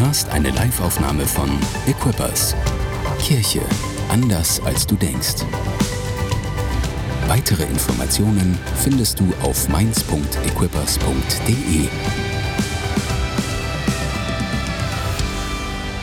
[0.00, 1.50] hörst eine Liveaufnahme von
[1.86, 2.54] Equippers.
[3.18, 3.60] Kirche
[4.08, 5.44] anders als du denkst.
[7.26, 11.88] Weitere Informationen findest du auf mainz.equippers.de.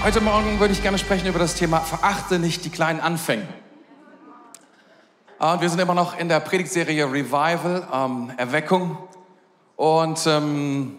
[0.03, 3.47] Heute Morgen würde ich gerne sprechen über das Thema Verachte nicht die kleinen Anfänge.
[5.39, 8.97] Und wir sind immer noch in der Predigtserie Revival, ähm, Erweckung.
[9.77, 10.97] Und, ähm,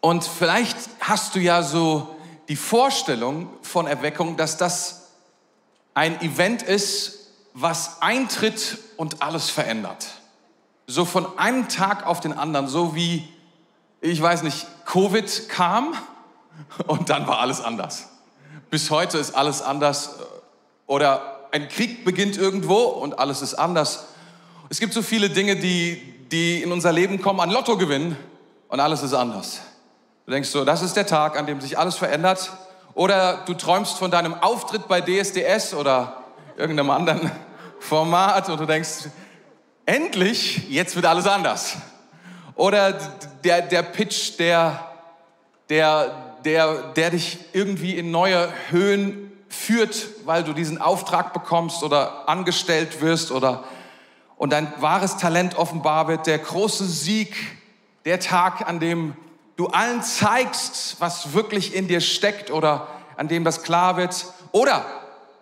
[0.00, 2.16] und vielleicht hast du ja so
[2.48, 5.08] die Vorstellung von Erweckung, dass das
[5.94, 10.06] ein Event ist, was eintritt und alles verändert.
[10.86, 13.26] So von einem Tag auf den anderen, so wie,
[14.00, 15.94] ich weiß nicht, Covid kam
[16.86, 18.08] und dann war alles anders.
[18.70, 20.16] Bis heute ist alles anders.
[20.86, 24.06] Oder ein Krieg beginnt irgendwo und alles ist anders.
[24.68, 28.16] Es gibt so viele Dinge, die, die in unser Leben kommen, an Lotto gewinnen
[28.68, 29.60] und alles ist anders.
[30.26, 32.50] Du denkst so, das ist der Tag, an dem sich alles verändert.
[32.94, 36.24] Oder du träumst von deinem Auftritt bei DSDS oder
[36.56, 37.30] irgendeinem anderen
[37.78, 39.08] Format und du denkst,
[39.84, 41.76] endlich, jetzt wird alles anders.
[42.56, 42.92] Oder
[43.44, 44.84] der, der Pitch, der,
[45.68, 46.10] der,
[46.44, 53.00] der, der dich irgendwie in neue Höhen führt, weil du diesen Auftrag bekommst oder angestellt
[53.00, 53.62] wirst oder
[54.36, 57.36] und dein wahres Talent offenbar wird, der große Sieg,
[58.04, 59.14] der Tag, an dem
[59.56, 64.26] du allen zeigst, was wirklich in dir steckt oder an dem das klar wird.
[64.52, 64.84] Oder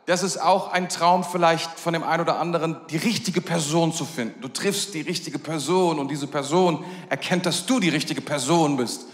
[0.06, 4.04] das ist auch ein Traum vielleicht von dem einen oder anderen, die richtige Person zu
[4.04, 4.40] finden.
[4.40, 9.06] Du triffst die richtige Person und diese Person erkennt, dass du die richtige Person bist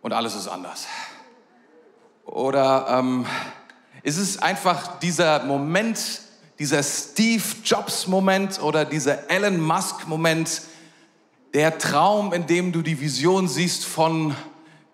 [0.00, 0.86] und alles ist anders.
[2.24, 3.26] Oder ähm,
[4.02, 5.98] ist es einfach dieser Moment,
[6.58, 10.62] dieser Steve Jobs Moment oder dieser Elon Musk Moment,
[11.54, 14.34] der Traum, in dem du die Vision siehst von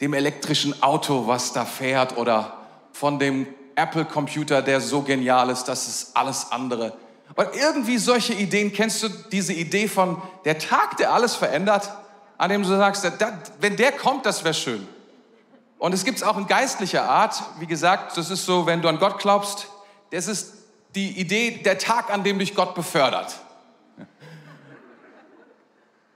[0.01, 2.59] dem elektrischen Auto, was da fährt oder
[2.92, 6.97] von dem Apple Computer, der so genial ist, dass es alles andere.
[7.37, 11.93] Und irgendwie solche Ideen, kennst du diese Idee von der Tag, der alles verändert,
[12.37, 13.06] an dem du sagst,
[13.60, 14.87] wenn der kommt, das wäre schön.
[15.78, 17.41] Und es gibt es auch in geistlicher Art.
[17.60, 19.69] Wie gesagt, das ist so, wenn du an Gott glaubst,
[20.10, 20.54] das ist
[20.97, 23.38] die Idee, der Tag, an dem dich Gott befördert.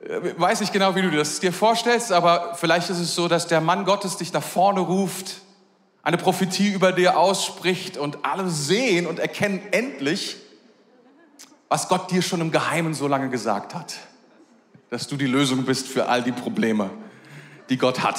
[0.04, 3.46] Ich weiß nicht genau, wie du das dir vorstellst, aber vielleicht ist es so, dass
[3.46, 5.42] der Mann Gottes dich nach vorne ruft,
[6.02, 10.38] eine Prophetie über dir ausspricht und alle sehen und erkennen endlich,
[11.68, 13.94] was Gott dir schon im Geheimen so lange gesagt hat.
[14.90, 16.90] Dass du die Lösung bist für all die Probleme,
[17.68, 18.18] die Gott hat.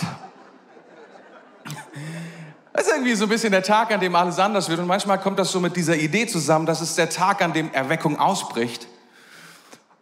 [2.71, 4.79] Das ist irgendwie so ein bisschen der Tag, an dem alles anders wird.
[4.79, 7.73] Und manchmal kommt das so mit dieser Idee zusammen, dass es der Tag, an dem
[7.73, 8.87] Erweckung ausbricht.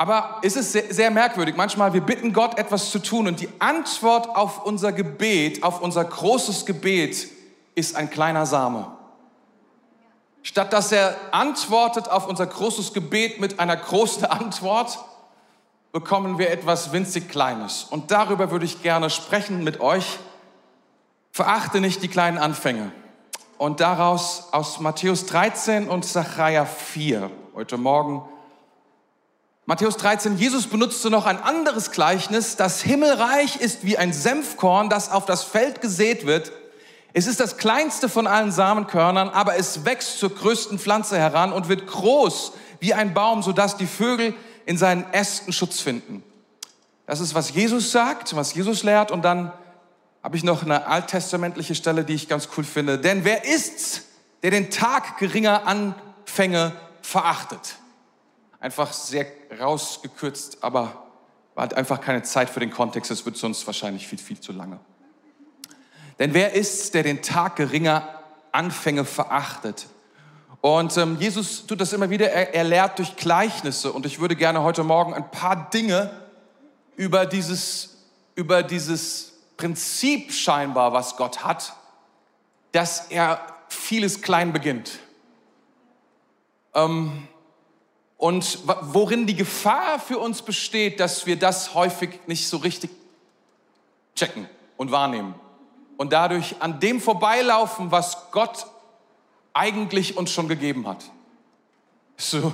[0.02, 1.56] Aber es ist sehr, sehr merkwürdig.
[1.56, 6.04] Manchmal, wir bitten Gott, etwas zu tun und die Antwort auf unser Gebet, auf unser
[6.04, 7.28] großes Gebet,
[7.76, 8.88] ist ein kleiner Same.
[10.42, 14.98] Statt dass er antwortet auf unser großes Gebet mit einer großen Antwort,
[15.92, 17.84] bekommen wir etwas winzig Kleines.
[17.84, 20.18] Und darüber würde ich gerne sprechen mit euch.
[21.32, 22.92] Verachte nicht die kleinen Anfänge.
[23.60, 28.31] Und daraus aus Matthäus 13 und Sacharja 4 heute Morgen.
[29.72, 32.58] Matthäus 13, Jesus benutzte noch ein anderes Gleichnis.
[32.58, 36.52] Das Himmelreich ist wie ein Senfkorn, das auf das Feld gesät wird.
[37.14, 41.70] Es ist das kleinste von allen Samenkörnern, aber es wächst zur größten Pflanze heran und
[41.70, 42.52] wird groß
[42.82, 44.34] wie ein Baum, sodass die Vögel
[44.66, 46.22] in seinen Ästen Schutz finden.
[47.06, 49.10] Das ist, was Jesus sagt, was Jesus lehrt.
[49.10, 49.54] Und dann
[50.22, 53.00] habe ich noch eine alttestamentliche Stelle, die ich ganz cool finde.
[53.00, 54.02] Denn wer ist's,
[54.44, 57.78] der den Tag geringer Anfänge verachtet?
[58.62, 59.26] Einfach sehr
[59.60, 61.04] rausgekürzt, aber
[61.58, 63.12] halt einfach keine Zeit für den Kontext.
[63.12, 64.80] Es wird sonst wahrscheinlich viel, viel zu lange.
[66.20, 68.08] Denn wer ist's, der den Tag geringer
[68.52, 69.88] Anfänge verachtet?
[70.62, 72.32] Und ähm, Jesus tut das immer wieder.
[72.32, 73.92] Er, er lehrt durch Gleichnisse.
[73.92, 76.12] Und ich würde gerne heute Morgen ein paar Dinge
[76.96, 77.98] über dieses,
[78.36, 81.76] über dieses Prinzip scheinbar, was Gott hat,
[82.72, 85.00] dass er vieles klein beginnt.
[86.74, 87.28] Ähm,
[88.22, 88.60] und
[88.94, 92.92] worin die Gefahr für uns besteht, dass wir das häufig nicht so richtig
[94.16, 94.48] checken
[94.78, 95.34] und wahrnehmen.
[95.98, 98.68] Und dadurch an dem vorbeilaufen, was Gott
[99.54, 101.04] eigentlich uns schon gegeben hat.
[102.16, 102.54] So,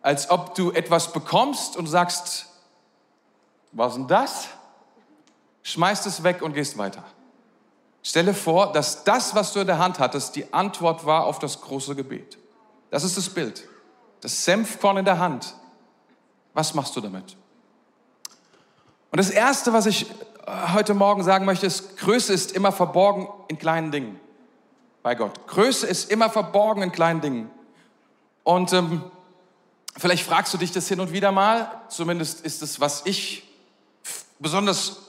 [0.00, 2.46] als ob du etwas bekommst und sagst,
[3.72, 4.46] was denn das?
[5.64, 7.02] schmeißt es weg und gehst weiter.
[8.04, 11.60] Stelle vor, dass das, was du in der Hand hattest, die Antwort war auf das
[11.62, 12.38] große Gebet.
[12.90, 13.68] Das ist das Bild.
[14.20, 15.54] Das Senfkorn in der Hand.
[16.54, 17.36] Was machst du damit?
[19.10, 23.28] Und das Erste, was ich äh, heute Morgen sagen möchte, ist, Größe ist immer verborgen
[23.48, 24.20] in kleinen Dingen.
[25.02, 25.46] Bei Gott.
[25.46, 27.50] Größe ist immer verborgen in kleinen Dingen.
[28.44, 29.02] Und ähm,
[29.96, 31.70] vielleicht fragst du dich das hin und wieder mal.
[31.88, 33.44] Zumindest ist es, was ich
[34.38, 35.08] besonders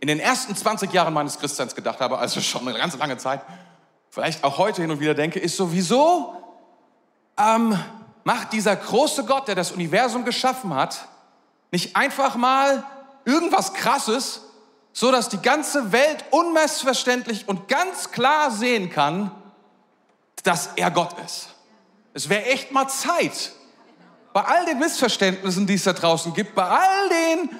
[0.00, 3.42] in den ersten 20 Jahren meines Christseins gedacht habe, also schon eine ganz lange Zeit,
[4.08, 6.34] vielleicht auch heute hin und wieder denke, ist sowieso,
[7.38, 7.78] ähm,
[8.24, 11.08] macht dieser große Gott, der das Universum geschaffen hat,
[11.70, 12.84] nicht einfach mal
[13.24, 14.42] irgendwas Krasses,
[14.92, 19.30] so dass die ganze Welt unmissverständlich und ganz klar sehen kann,
[20.42, 21.48] dass er Gott ist.
[22.12, 23.52] Es wäre echt mal Zeit,
[24.32, 27.50] bei all den Missverständnissen, die es da draußen gibt, bei all den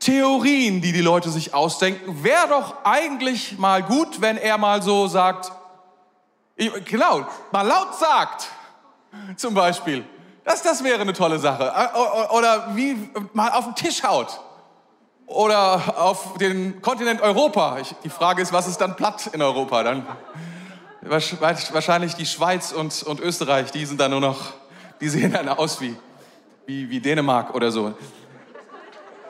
[0.00, 5.06] Theorien, die die Leute sich ausdenken, wäre doch eigentlich mal gut, wenn er mal so
[5.06, 5.52] sagt,
[6.56, 8.48] genau, mal laut sagt,
[9.36, 10.04] zum Beispiel.
[10.44, 11.72] Das, das wäre eine tolle Sache.
[12.30, 12.96] Oder wie
[13.32, 14.40] mal auf den Tisch haut.
[15.26, 17.78] Oder auf den Kontinent Europa.
[17.80, 19.82] Ich, die Frage ist, was ist dann platt in Europa?
[19.82, 20.06] Dann
[21.00, 24.52] wahrscheinlich die Schweiz und, und Österreich, die sind dann nur noch,
[25.00, 25.96] die sehen dann aus wie,
[26.66, 27.88] wie, wie Dänemark oder so.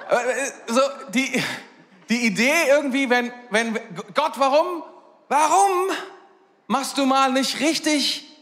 [0.08, 0.14] Äh,
[0.66, 1.42] so, die,
[2.08, 3.78] die Idee irgendwie, wenn, wenn,
[4.14, 4.82] Gott, warum,
[5.28, 5.70] warum
[6.66, 8.33] machst du mal nicht richtig,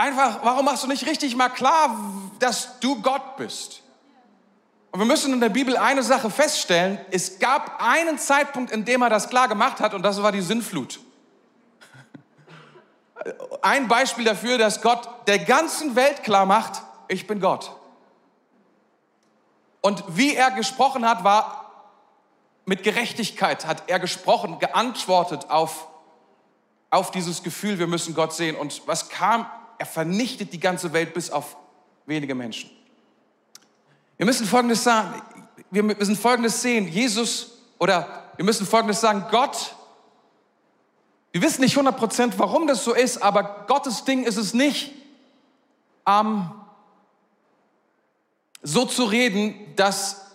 [0.00, 1.96] einfach, warum machst du nicht richtig mal klar,
[2.38, 3.82] dass du Gott bist?
[4.90, 9.02] Und wir müssen in der Bibel eine Sache feststellen, es gab einen Zeitpunkt, in dem
[9.02, 10.98] er das klar gemacht hat und das war die Sinnflut.
[13.62, 17.70] Ein Beispiel dafür, dass Gott der ganzen Welt klar macht, ich bin Gott.
[19.82, 21.60] Und wie er gesprochen hat, war
[22.64, 25.88] mit Gerechtigkeit hat er gesprochen, geantwortet auf,
[26.90, 28.56] auf dieses Gefühl, wir müssen Gott sehen.
[28.56, 29.46] Und was kam?
[29.80, 31.56] Er vernichtet die ganze Welt bis auf
[32.04, 32.70] wenige Menschen.
[34.18, 35.22] Wir müssen Folgendes sagen,
[35.70, 39.74] wir müssen Folgendes sehen, Jesus, oder wir müssen Folgendes sagen, Gott,
[41.32, 44.92] wir wissen nicht 100% warum das so ist, aber Gottes Ding ist es nicht,
[46.06, 46.50] ähm,
[48.62, 50.26] so zu reden, dass,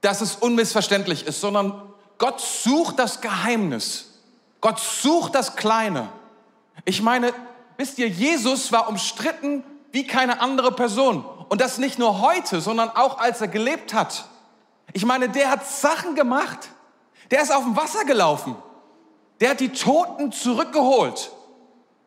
[0.00, 4.20] dass es unmissverständlich ist, sondern Gott sucht das Geheimnis.
[4.62, 6.08] Gott sucht das Kleine.
[6.86, 7.34] Ich meine,
[7.76, 11.24] wisst ihr, Jesus war umstritten wie keine andere Person.
[11.48, 14.24] Und das nicht nur heute, sondern auch als er gelebt hat.
[14.92, 16.68] Ich meine, der hat Sachen gemacht.
[17.30, 18.56] Der ist auf dem Wasser gelaufen.
[19.40, 21.30] Der hat die Toten zurückgeholt.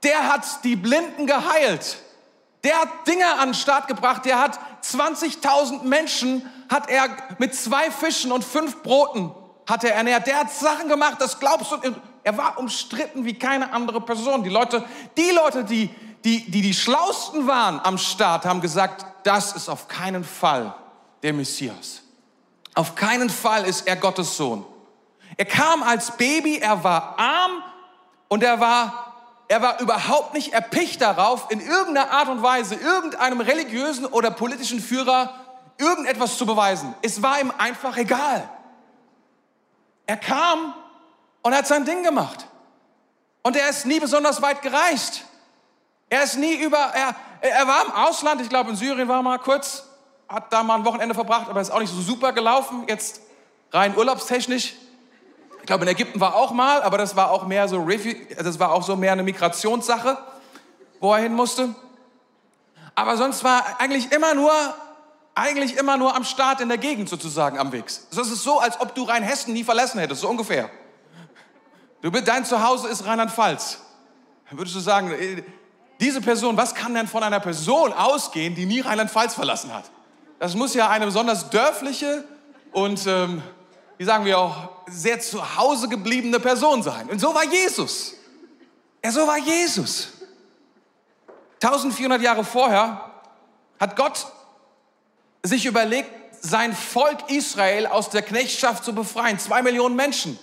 [0.03, 1.97] Der hat die Blinden geheilt.
[2.63, 4.25] Der hat Dinge an den Start gebracht.
[4.25, 9.33] Der hat 20.000 Menschen hat er mit zwei Fischen und fünf Broten
[9.67, 10.27] hat er ernährt.
[10.27, 11.77] Der hat Sachen gemacht, das glaubst du.
[12.27, 14.43] Er war umstritten wie keine andere Person.
[14.43, 14.83] Die Leute,
[15.15, 15.89] die Leute, die
[16.25, 20.75] die, die, die schlausten waren am Start, haben gesagt, das ist auf keinen Fall
[21.23, 22.01] der Messias.
[22.73, 24.65] Auf keinen Fall ist er Gottes Sohn.
[25.37, 27.63] Er kam als Baby, er war arm
[28.27, 29.05] und er war
[29.47, 34.81] er war überhaupt nicht erpicht darauf, in irgendeiner Art und Weise irgendeinem religiösen oder politischen
[34.81, 35.33] Führer
[35.77, 36.93] irgendetwas zu beweisen.
[37.01, 38.49] Es war ihm einfach egal.
[40.05, 40.73] Er kam
[41.41, 42.47] und hat sein Ding gemacht.
[43.43, 45.23] Und er ist nie besonders weit gereist.
[46.09, 49.23] Er ist nie über, er, er war im Ausland, ich glaube in Syrien war er
[49.23, 49.83] mal kurz,
[50.27, 53.21] hat da mal ein Wochenende verbracht, aber ist auch nicht so super gelaufen, jetzt
[53.71, 54.73] rein urlaubstechnisch.
[55.61, 57.85] Ich glaube, in Ägypten war auch mal, aber das war auch mehr so,
[58.37, 60.17] das war auch so mehr eine Migrationssache,
[61.01, 61.75] wo er hin musste.
[62.95, 64.51] Aber sonst war eigentlich immer nur,
[65.35, 67.85] eigentlich immer nur am Start in der Gegend sozusagen am Weg.
[67.85, 70.69] Das ist so, als ob du Rheinhessen nie verlassen hättest, so ungefähr.
[72.01, 73.79] Du, dein Zuhause ist Rheinland-Pfalz.
[74.51, 75.43] Würdest du sagen, äh,
[75.99, 79.85] diese Person, was kann denn von einer Person ausgehen, die nie Rheinland-Pfalz verlassen hat?
[80.39, 82.23] Das muss ja eine besonders dörfliche
[82.71, 83.41] und ähm,
[83.97, 87.09] wie sagen wir auch, sehr zu Hause gebliebene Person sein.
[87.09, 88.13] Und so war Jesus.
[89.03, 90.09] Ja, so war Jesus.
[91.63, 93.11] 1400 Jahre vorher
[93.79, 94.27] hat Gott
[95.41, 96.11] sich überlegt,
[96.41, 99.39] sein Volk Israel aus der Knechtschaft zu befreien.
[99.39, 100.37] Zwei Millionen Menschen.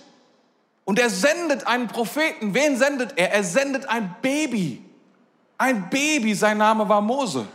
[0.85, 2.53] Und er sendet einen Propheten.
[2.53, 3.33] Wen sendet er?
[3.33, 4.83] Er sendet ein Baby.
[5.57, 7.47] Ein Baby, sein Name war Mose.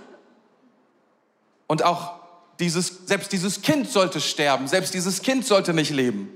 [1.66, 2.14] Und auch
[2.58, 6.28] dieses, selbst dieses Kind sollte sterben, selbst dieses Kind sollte nicht leben.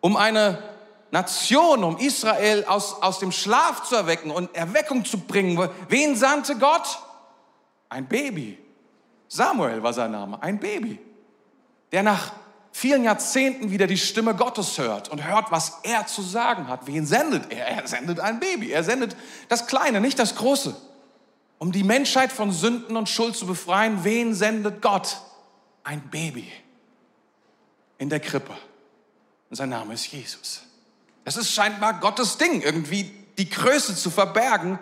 [0.00, 0.62] Um eine
[1.10, 5.68] Nation, um Israel aus, aus dem Schlaf zu erwecken und Erweckung zu bringen.
[5.88, 6.98] Wen sandte Gott?
[7.88, 8.58] Ein Baby.
[9.28, 10.98] Samuel war sein Name, ein Baby,
[11.90, 12.32] der nach
[12.74, 16.86] vielen Jahrzehnten wieder die Stimme Gottes hört und hört, was er zu sagen hat.
[16.86, 17.66] Wen sendet er?
[17.66, 18.70] Er sendet ein Baby.
[18.70, 19.16] Er sendet
[19.48, 20.76] das Kleine, nicht das Große.
[21.58, 25.18] Um die Menschheit von Sünden und Schuld zu befreien, wen sendet Gott?
[25.84, 26.50] ein Baby
[27.98, 28.56] in der Krippe.
[29.50, 30.62] Und sein Name ist Jesus.
[31.24, 34.78] Das ist scheinbar Gottes Ding, irgendwie die Größe zu verbergen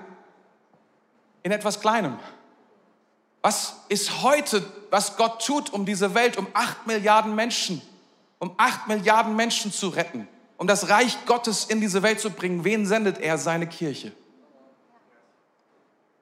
[1.43, 2.19] in etwas Kleinem.
[3.43, 7.81] Was ist heute, was Gott tut, um diese Welt, um acht Milliarden Menschen,
[8.39, 12.63] um acht Milliarden Menschen zu retten, um das Reich Gottes in diese Welt zu bringen?
[12.63, 13.39] Wen sendet er?
[13.39, 14.13] Seine Kirche.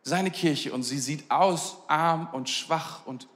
[0.05, 0.73] Seine Kirche.
[0.73, 3.27] Und sie sieht aus, arm und schwach und,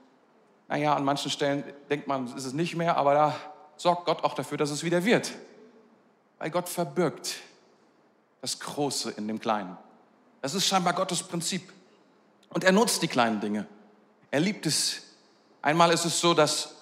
[0.68, 3.36] naja, an manchen Stellen denkt man, ist es nicht mehr, aber da
[3.76, 5.32] sorgt Gott auch dafür, dass es wieder wird.
[6.38, 7.38] Weil Gott verbirgt
[8.40, 9.76] das Große in dem Kleinen.
[10.42, 11.72] Das ist scheinbar Gottes Prinzip.
[12.50, 13.66] Und er nutzt die kleinen Dinge.
[14.30, 15.03] Er liebt es.
[15.64, 16.74] Einmal ist es so, dass,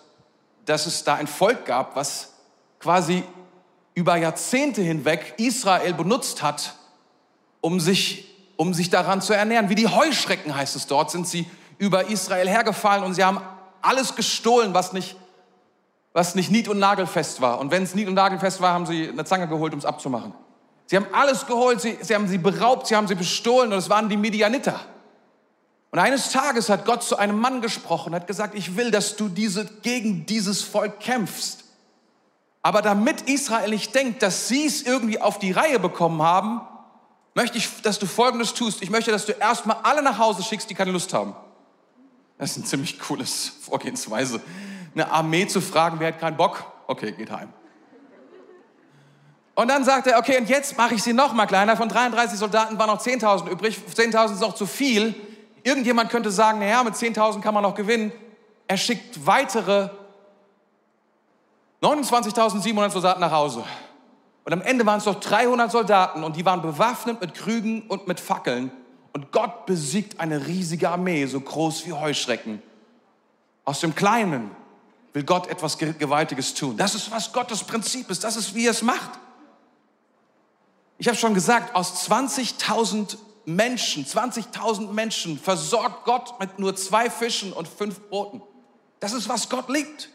[0.64, 2.32] dass es da ein Volk gab, was
[2.80, 3.22] quasi
[3.94, 6.74] über Jahrzehnte hinweg Israel benutzt hat,
[7.60, 9.68] um sich, um sich daran zu ernähren.
[9.68, 11.48] Wie die Heuschrecken heißt es dort, sind sie
[11.78, 13.40] über Israel hergefallen und sie haben
[13.82, 15.14] alles gestohlen, was nicht,
[16.12, 17.60] was nicht nied- und nagelfest war.
[17.60, 20.34] Und wenn es nied- und nagelfest war, haben sie eine Zange geholt, um es abzumachen.
[20.86, 23.88] Sie haben alles geholt, sie, sie haben sie beraubt, sie haben sie bestohlen und es
[23.88, 24.80] waren die Midianiter.
[25.92, 29.28] Und eines Tages hat Gott zu einem Mann gesprochen, hat gesagt, ich will, dass du
[29.28, 31.64] diese, gegen dieses Volk kämpfst.
[32.62, 36.62] Aber damit Israel nicht denkt, dass sie es irgendwie auf die Reihe bekommen haben,
[37.34, 38.82] möchte ich, dass du Folgendes tust.
[38.82, 41.36] Ich möchte, dass du erstmal alle nach Hause schickst, die keine Lust haben.
[42.38, 44.40] Das ist ein ziemlich cooles Vorgehensweise.
[44.94, 46.64] Eine Armee zu fragen, wer hat keinen Bock?
[46.86, 47.52] Okay, geht heim.
[49.54, 51.76] Und dann sagt er, okay, und jetzt mache ich sie noch mal kleiner.
[51.76, 53.78] Von 33 Soldaten waren noch 10.000 übrig.
[53.94, 55.14] 10.000 ist noch zu viel.
[55.62, 58.12] Irgendjemand könnte sagen, naja, mit 10.000 kann man noch gewinnen.
[58.66, 59.90] Er schickt weitere
[61.82, 63.64] 29.700 Soldaten nach Hause.
[64.44, 68.08] Und am Ende waren es noch 300 Soldaten und die waren bewaffnet mit Krügen und
[68.08, 68.72] mit Fackeln.
[69.12, 72.62] Und Gott besiegt eine riesige Armee, so groß wie Heuschrecken.
[73.64, 74.50] Aus dem Kleinen
[75.12, 76.76] will Gott etwas Gewaltiges tun.
[76.76, 78.24] Das ist, was Gottes Prinzip ist.
[78.24, 79.10] Das ist, wie er es macht.
[80.98, 87.52] Ich habe schon gesagt, aus 20.000 Menschen, 20.000 Menschen versorgt Gott mit nur zwei Fischen
[87.52, 88.42] und fünf Broten.
[89.00, 90.10] Das ist, was Gott liebt.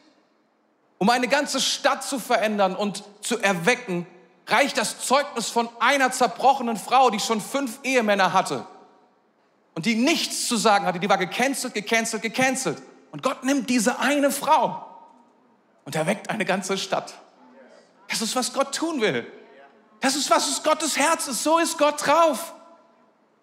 [0.98, 4.08] Um eine ganze Stadt zu verändern und zu erwecken,
[4.48, 8.66] reicht das Zeugnis von einer zerbrochenen Frau, die schon fünf Ehemänner hatte
[9.76, 11.00] und die nichts zu sagen hatte.
[11.00, 12.82] Die war gecancelt, gecancelt, gecancelt.
[13.12, 14.86] Und Gott nimmt diese eine Frau
[15.86, 17.14] und erweckt eine ganze Stadt.
[18.10, 19.32] Das ist, was Gott tun will.
[20.00, 21.44] Das ist, was ist Gottes Herz ist.
[21.44, 22.54] So ist Gott drauf.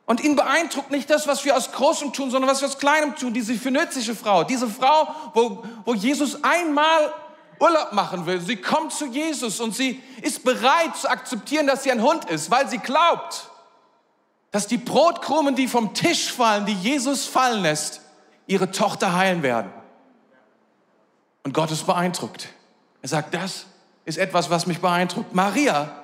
[0.06, 3.16] Und ihn beeindruckt nicht das, was wir aus Großem tun, sondern was wir aus Kleinem
[3.16, 3.32] tun.
[3.32, 7.12] Diese phönizische Frau, diese Frau, wo, wo Jesus einmal
[7.58, 8.40] Urlaub machen will.
[8.40, 12.50] Sie kommt zu Jesus und sie ist bereit zu akzeptieren, dass sie ein Hund ist,
[12.50, 13.48] weil sie glaubt,
[14.50, 18.02] dass die Brotkrumen, die vom Tisch fallen, die Jesus fallen lässt,
[18.46, 19.72] ihre Tochter heilen werden.
[21.44, 22.48] Und Gott ist beeindruckt.
[23.00, 23.66] Er sagt, das
[24.04, 25.34] ist etwas, was mich beeindruckt.
[25.34, 26.03] Maria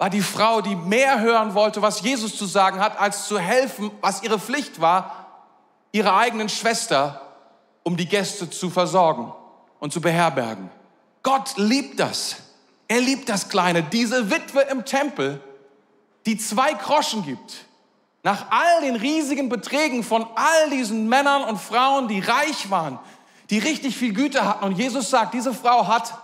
[0.00, 3.90] war die Frau, die mehr hören wollte, was Jesus zu sagen hat, als zu helfen,
[4.00, 5.26] was ihre Pflicht war,
[5.92, 7.20] ihrer eigenen Schwester,
[7.82, 9.30] um die Gäste zu versorgen
[9.78, 10.70] und zu beherbergen.
[11.22, 12.36] Gott liebt das.
[12.88, 13.82] Er liebt das Kleine.
[13.82, 15.38] Diese Witwe im Tempel,
[16.24, 17.66] die zwei Groschen gibt,
[18.22, 22.98] nach all den riesigen Beträgen von all diesen Männern und Frauen, die reich waren,
[23.50, 24.64] die richtig viel Güte hatten.
[24.64, 26.14] Und Jesus sagt, diese Frau hat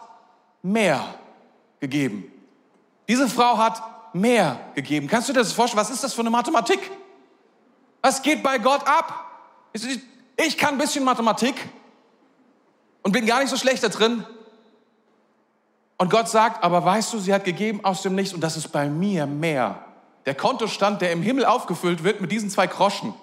[0.63, 1.05] mehr
[1.79, 2.33] gegeben.
[3.09, 5.07] Diese Frau hat mehr gegeben.
[5.07, 5.81] Kannst du dir das vorstellen?
[5.81, 6.91] Was ist das für eine Mathematik?
[8.03, 9.25] Was geht bei Gott ab?
[10.37, 11.55] Ich kann ein bisschen Mathematik
[13.03, 14.25] und bin gar nicht so schlecht da drin.
[15.99, 18.69] Und Gott sagt, aber weißt du, sie hat gegeben aus dem Nichts und das ist
[18.69, 19.85] bei mir mehr.
[20.27, 23.15] Der Kontostand, der im Himmel aufgefüllt wird mit diesen zwei Groschen,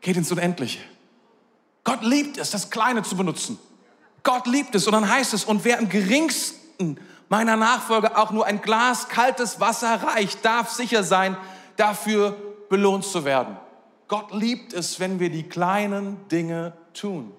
[0.00, 0.80] geht ins Unendliche.
[1.82, 3.58] Gott liebt es, das Kleine zu benutzen.
[4.22, 6.98] Gott liebt es und dann heißt es, und wer im geringsten
[7.28, 11.36] meiner Nachfolger auch nur ein Glas kaltes Wasser reicht, darf sicher sein,
[11.76, 12.36] dafür
[12.68, 13.56] belohnt zu werden.
[14.08, 17.32] Gott liebt es, wenn wir die kleinen Dinge tun.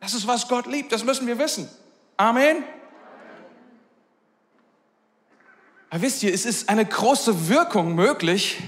[0.00, 1.68] Das ist, was Gott liebt, das müssen wir wissen.
[2.16, 2.64] Amen.
[5.90, 8.58] Aber wisst ihr, es ist eine große Wirkung möglich,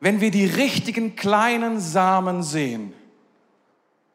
[0.00, 2.92] wenn wir die richtigen kleinen Samen sehen.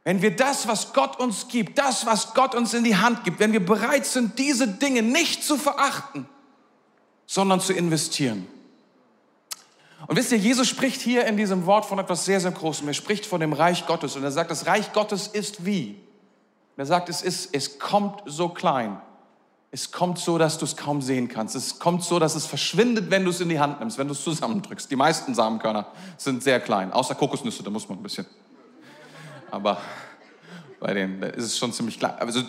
[0.04, 3.40] Wenn wir das, was Gott uns gibt, das, was Gott uns in die Hand gibt,
[3.40, 6.28] wenn wir bereit sind, diese Dinge nicht zu verachten,
[7.28, 8.48] sondern zu investieren.
[10.08, 12.88] Und wisst ihr, Jesus spricht hier in diesem Wort von etwas sehr, sehr Großem.
[12.88, 15.96] Er spricht von dem Reich Gottes und er sagt, das Reich Gottes ist wie?
[16.78, 19.00] er sagt, es ist, es kommt so klein.
[19.70, 21.56] Es kommt so, dass du es kaum sehen kannst.
[21.56, 24.14] Es kommt so, dass es verschwindet, wenn du es in die Hand nimmst, wenn du
[24.14, 24.90] es zusammendrückst.
[24.90, 25.86] Die meisten Samenkörner
[26.18, 28.26] sind sehr klein, außer Kokosnüsse, da muss man ein bisschen
[29.52, 29.82] aber
[30.80, 32.18] bei denen ist es schon ziemlich klar.
[32.20, 32.42] Also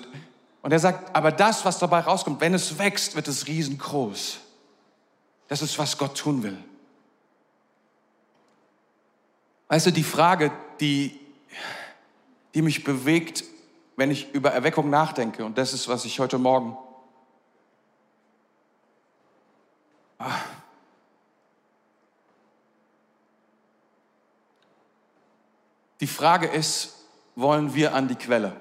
[0.63, 4.39] Und er sagt, aber das, was dabei rauskommt, wenn es wächst, wird es riesengroß.
[5.49, 6.57] Das ist, was Gott tun will.
[9.69, 11.19] Weißt du, die Frage, die,
[12.55, 13.45] die mich bewegt,
[13.97, 16.77] wenn ich über Erweckung nachdenke, und das ist, was ich heute Morgen
[20.19, 20.31] ah,
[26.03, 26.97] Die Frage ist,
[27.37, 28.61] wollen wir an die Quelle?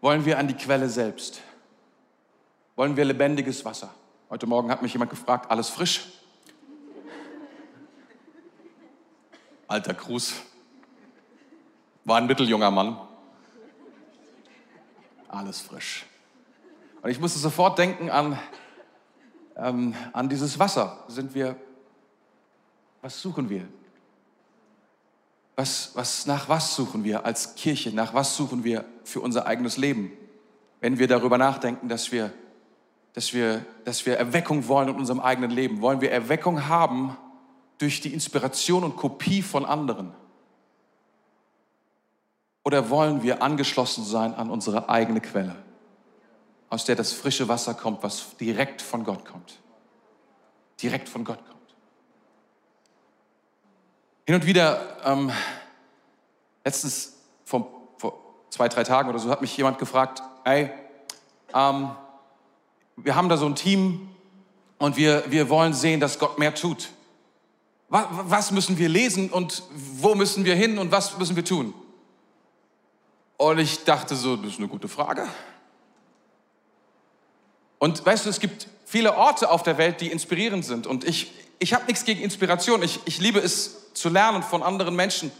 [0.00, 1.40] Wollen wir an die Quelle selbst?
[2.74, 3.94] Wollen wir lebendiges Wasser?
[4.28, 6.08] Heute Morgen hat mich jemand gefragt, alles frisch?
[9.68, 10.34] Alter Gruß.
[12.04, 12.98] War ein mitteljunger Mann.
[15.28, 16.06] Alles frisch.
[17.02, 18.36] Und ich musste sofort denken an,
[19.54, 21.04] ähm, an dieses Wasser.
[21.06, 21.54] Sind wir,
[23.00, 23.68] was suchen wir?
[25.58, 27.90] Was, was, nach was suchen wir als Kirche?
[27.90, 30.12] Nach was suchen wir für unser eigenes Leben?
[30.78, 32.32] Wenn wir darüber nachdenken, dass wir,
[33.12, 37.16] dass wir, dass wir Erweckung wollen in unserem eigenen Leben, wollen wir Erweckung haben
[37.78, 40.12] durch die Inspiration und Kopie von anderen?
[42.64, 45.56] Oder wollen wir angeschlossen sein an unsere eigene Quelle,
[46.68, 49.58] aus der das frische Wasser kommt, was direkt von Gott kommt?
[50.80, 51.57] Direkt von Gott kommt.
[54.28, 55.32] Hin und wieder, ähm,
[56.62, 57.14] letztens
[57.46, 60.68] vor, vor, zwei, drei Tagen oder so, hat mich jemand gefragt, ey,
[61.54, 61.92] ähm,
[62.96, 64.10] wir haben da so ein Team
[64.76, 66.90] und wir, wir wollen sehen, dass Gott mehr tut.
[67.88, 71.72] Was, was müssen wir lesen und wo müssen wir hin und was müssen wir tun?
[73.38, 75.26] Und ich dachte so, das ist eine gute Frage.
[77.78, 80.86] Und weißt du, es gibt viele Orte auf der Welt, die inspirierend sind.
[80.86, 82.82] Und ich, ich habe nichts gegen Inspiration.
[82.82, 85.30] Ich, ich liebe es zu lernen von anderen Menschen.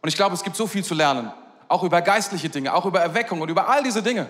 [0.00, 1.32] Und ich glaube, es gibt so viel zu lernen.
[1.68, 4.28] Auch über geistliche Dinge, auch über Erweckung und über all diese Dinge.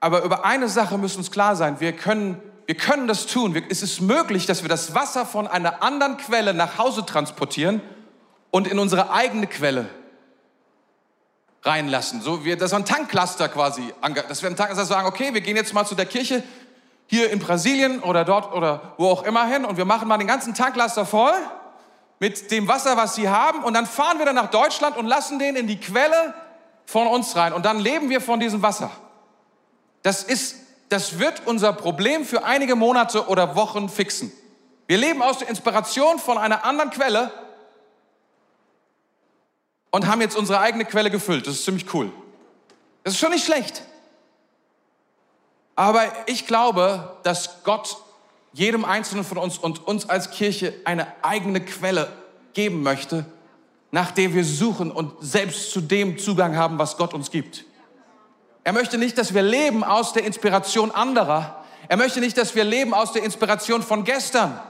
[0.00, 1.80] Aber über eine Sache müssen uns klar sein.
[1.80, 3.54] Wir können, wir können das tun.
[3.68, 7.80] Es ist möglich, dass wir das Wasser von einer anderen Quelle nach Hause transportieren
[8.50, 9.88] und in unsere eigene Quelle
[11.62, 12.20] reinlassen.
[12.22, 13.94] So wir, das ist ein Tanklaster quasi.
[14.28, 16.42] Dass wir ein Tanklaster sagen, okay, wir gehen jetzt mal zu der Kirche
[17.06, 20.26] hier in Brasilien oder dort oder wo auch immer hin und wir machen mal den
[20.26, 21.34] ganzen Tanklaster voll
[22.22, 25.40] mit dem Wasser, was sie haben und dann fahren wir dann nach Deutschland und lassen
[25.40, 26.32] den in die Quelle
[26.86, 28.92] von uns rein und dann leben wir von diesem Wasser.
[30.04, 30.54] Das ist,
[30.88, 34.30] das wird unser Problem für einige Monate oder Wochen fixen.
[34.86, 37.32] Wir leben aus der Inspiration von einer anderen Quelle
[39.90, 41.48] und haben jetzt unsere eigene Quelle gefüllt.
[41.48, 42.12] Das ist ziemlich cool.
[43.02, 43.82] Das ist schon nicht schlecht.
[45.74, 47.96] Aber ich glaube, dass Gott
[48.52, 52.12] jedem Einzelnen von uns und uns als Kirche eine eigene Quelle
[52.52, 53.24] geben möchte,
[53.90, 57.64] nach der wir suchen und selbst zu dem Zugang haben, was Gott uns gibt.
[58.64, 61.64] Er möchte nicht, dass wir leben aus der Inspiration anderer.
[61.88, 64.60] Er möchte nicht, dass wir leben aus der Inspiration von gestern.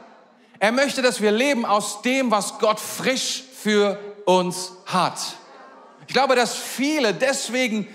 [0.58, 5.18] Er möchte, dass wir leben aus dem, was Gott frisch für uns hat.
[6.06, 7.88] Ich glaube, dass viele deswegen,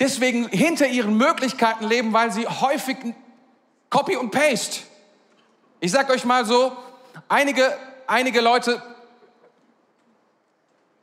[0.00, 2.96] deswegen hinter ihren Möglichkeiten leben, weil sie häufig
[3.92, 4.80] Copy und Paste.
[5.78, 6.74] Ich sage euch mal so,
[7.28, 7.76] einige,
[8.06, 8.82] einige Leute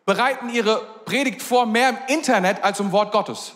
[0.08, 3.54] bereiten ihre Predigt vor mehr im Internet als im Wort Gottes.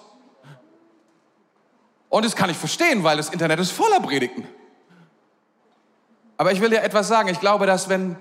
[2.09, 4.47] Und das kann ich verstehen, weil das Internet ist voller Predigten.
[6.37, 7.29] Aber ich will dir etwas sagen.
[7.29, 8.15] Ich glaube, dass wenn,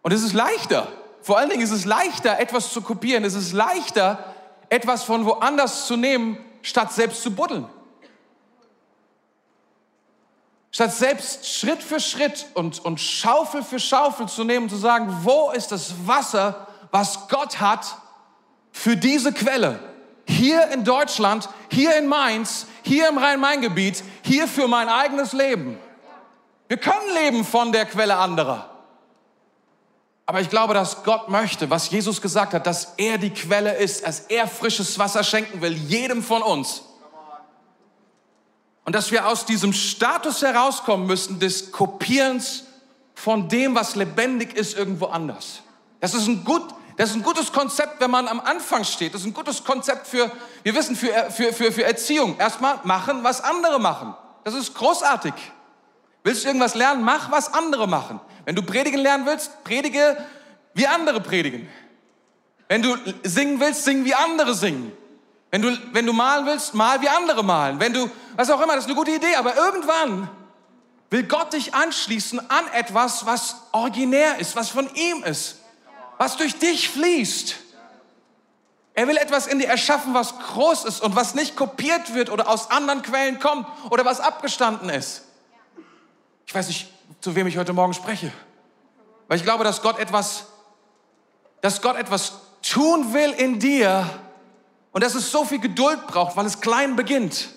[0.00, 0.88] und es ist leichter,
[1.20, 3.24] vor allen Dingen ist es leichter, etwas zu kopieren.
[3.24, 4.34] Es ist leichter,
[4.70, 7.68] etwas von woanders zu nehmen, statt selbst zu buddeln.
[10.74, 15.18] Statt selbst Schritt für Schritt und, und Schaufel für Schaufel zu nehmen und zu sagen,
[15.22, 17.96] wo ist das Wasser, was Gott hat
[18.72, 19.78] für diese Quelle?
[20.26, 25.78] Hier in Deutschland, hier in Mainz, hier im Rhein-Main-Gebiet, hier für mein eigenes Leben.
[26.66, 28.68] Wir können leben von der Quelle anderer.
[30.26, 34.04] Aber ich glaube, dass Gott möchte, was Jesus gesagt hat, dass er die Quelle ist,
[34.04, 36.82] dass er frisches Wasser schenken will, jedem von uns.
[38.84, 42.64] Und dass wir aus diesem Status herauskommen müssen des Kopierens
[43.14, 45.62] von dem, was lebendig ist, irgendwo anders.
[46.00, 46.62] Das ist ein, gut,
[46.96, 49.14] das ist ein gutes Konzept, wenn man am Anfang steht.
[49.14, 50.30] Das ist ein gutes Konzept für,
[50.62, 52.36] wir wissen, für, für, für, für Erziehung.
[52.38, 54.14] Erstmal machen, was andere machen.
[54.44, 55.32] Das ist großartig.
[56.22, 57.02] Willst du irgendwas lernen?
[57.04, 58.20] Mach, was andere machen.
[58.44, 60.16] Wenn du predigen lernen willst, predige,
[60.74, 61.68] wie andere predigen.
[62.68, 64.92] Wenn du singen willst, sing, wie andere singen.
[65.54, 67.78] Wenn du, wenn du malen willst, mal wie andere malen.
[67.78, 70.28] Wenn du, was auch immer, das ist eine gute Idee, aber irgendwann
[71.10, 75.60] will Gott dich anschließen an etwas, was originär ist, was von ihm ist,
[76.18, 77.54] was durch dich fließt.
[78.94, 82.48] Er will etwas in dir erschaffen, was groß ist und was nicht kopiert wird oder
[82.48, 85.22] aus anderen Quellen kommt oder was abgestanden ist.
[86.48, 86.90] Ich weiß nicht,
[87.20, 88.32] zu wem ich heute Morgen spreche.
[89.28, 90.46] Weil ich glaube, dass Gott etwas,
[91.60, 94.04] dass Gott etwas tun will in dir
[94.94, 97.48] und dass es so viel Geduld braucht, weil es klein beginnt.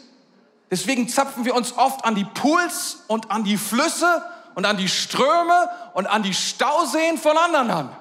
[0.72, 4.90] Deswegen zapfen wir uns oft an die Pools und an die Flüsse und an die
[4.90, 7.96] Ströme und an die Stauseen von anderen an.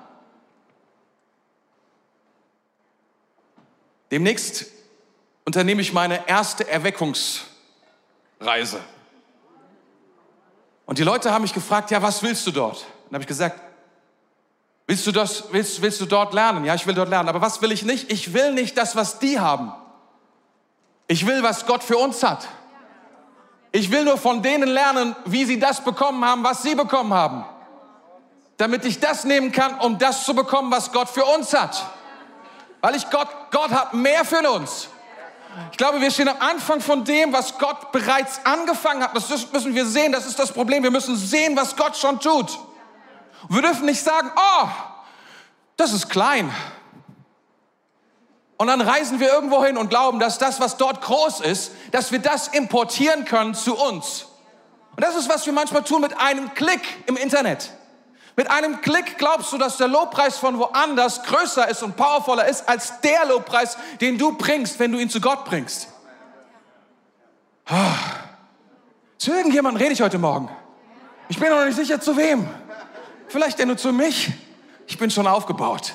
[4.11, 4.65] Demnächst
[5.45, 8.81] unternehme ich meine erste Erweckungsreise.
[10.87, 12.79] Und die Leute haben mich gefragt, ja, was willst du dort?
[12.79, 13.66] Und dann habe ich gesagt,
[14.87, 16.65] willst du, das, willst, willst du dort lernen?
[16.65, 17.29] Ja, ich will dort lernen.
[17.29, 18.11] Aber was will ich nicht?
[18.11, 19.73] Ich will nicht das, was die haben.
[21.09, 22.49] Ich will, was Gott für uns hat.
[23.73, 27.45] Ich will nur von denen lernen, wie sie das bekommen haben, was sie bekommen haben.
[28.57, 31.85] Damit ich das nehmen kann, um das zu bekommen, was Gott für uns hat.
[32.81, 34.89] Weil ich Gott, Gott hat mehr für uns.
[35.73, 39.15] Ich glaube, wir stehen am Anfang von dem, was Gott bereits angefangen hat.
[39.15, 40.83] Das müssen wir sehen, das ist das Problem.
[40.83, 42.59] Wir müssen sehen, was Gott schon tut.
[43.49, 44.69] Wir dürfen nicht sagen, oh,
[45.77, 46.53] das ist klein.
[48.57, 52.11] Und dann reisen wir irgendwo hin und glauben, dass das, was dort groß ist, dass
[52.11, 54.27] wir das importieren können zu uns.
[54.97, 57.71] Und das ist, was wir manchmal tun mit einem Klick im Internet.
[58.35, 62.69] Mit einem Klick glaubst du, dass der Lobpreis von woanders größer ist und powervoller ist
[62.69, 65.89] als der Lobpreis, den du bringst, wenn du ihn zu Gott bringst.
[67.67, 67.95] Ah.
[69.19, 70.51] Zu irgendjemandem rede ich heute Morgen.
[71.29, 72.49] Ich bin noch nicht sicher zu wem.
[73.29, 74.31] Vielleicht denn nur zu mich.
[74.87, 75.95] Ich bin schon aufgebaut.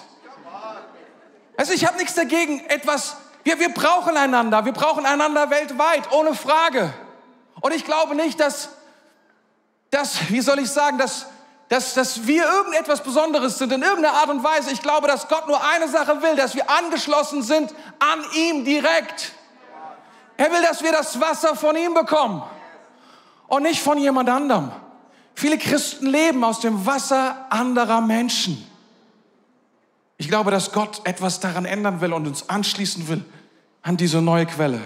[1.58, 6.34] Also ich habe nichts dagegen, etwas, wir, wir brauchen einander, wir brauchen einander weltweit, ohne
[6.34, 6.94] Frage.
[7.62, 8.70] Und ich glaube nicht, dass,
[9.92, 11.28] dass wie soll ich sagen, dass
[11.72, 14.72] dass, dass wir irgendetwas Besonderes sind in irgendeiner Art und Weise.
[14.72, 19.32] Ich glaube, dass Gott nur eine Sache will, dass wir angeschlossen sind an ihm direkt.
[20.36, 22.44] Er will, dass wir das Wasser von ihm bekommen
[23.48, 24.74] und nicht von jemand anderem.
[25.36, 28.66] Viele Christen leben aus dem Wasser anderer Menschen.
[30.18, 33.26] Ich glaube, dass Gott etwas daran ändern will und uns anschließen will
[33.82, 34.82] an diese neue Quelle.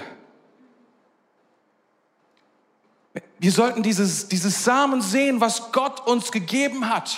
[3.40, 7.18] Wir sollten dieses, dieses Samen sehen, was Gott uns gegeben hat.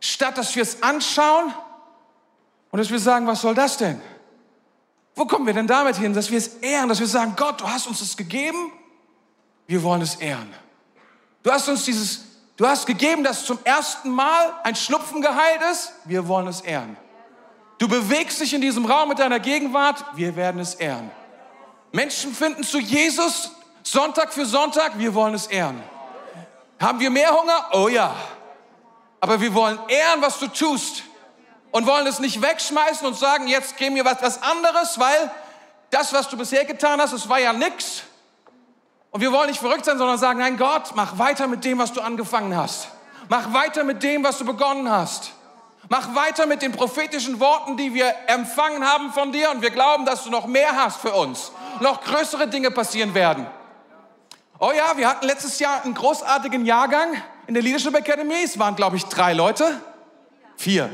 [0.00, 1.52] Statt dass wir es anschauen
[2.70, 4.00] und dass wir sagen, was soll das denn?
[5.14, 7.68] Wo kommen wir denn damit hin, dass wir es ehren, dass wir sagen, Gott, du
[7.68, 8.72] hast uns das gegeben,
[9.66, 10.48] wir wollen es ehren.
[11.42, 12.27] Du hast uns dieses,
[12.58, 16.98] du hast gegeben, dass zum ersten Mal ein Schnupfen geheilt ist, wir wollen es ehren.
[17.78, 21.10] Du bewegst dich in diesem Raum mit deiner Gegenwart, wir werden es ehren.
[21.92, 25.82] Menschen finden zu Jesus, Sonntag für Sonntag, wir wollen es ehren.
[26.78, 27.70] Haben wir mehr Hunger?
[27.72, 28.14] Oh ja.
[29.20, 31.04] Aber wir wollen ehren, was du tust.
[31.70, 35.30] Und wollen es nicht wegschmeißen und sagen, jetzt geben wir was, was anderes, weil
[35.90, 38.02] das, was du bisher getan hast, es war ja nix.
[39.10, 41.92] Und wir wollen nicht verrückt sein, sondern sagen, nein Gott, mach weiter mit dem, was
[41.92, 42.88] du angefangen hast.
[43.28, 45.32] Mach weiter mit dem, was du begonnen hast.
[45.88, 49.50] Mach weiter mit den prophetischen Worten, die wir empfangen haben von dir.
[49.50, 51.52] Und wir glauben, dass du noch mehr hast für uns.
[51.80, 53.46] Noch größere Dinge passieren werden.
[54.58, 57.14] Oh ja, wir hatten letztes Jahr einen großartigen Jahrgang
[57.46, 58.42] in der Leadership Academy.
[58.44, 59.80] Es waren, glaube ich, drei Leute.
[60.56, 60.90] Vier.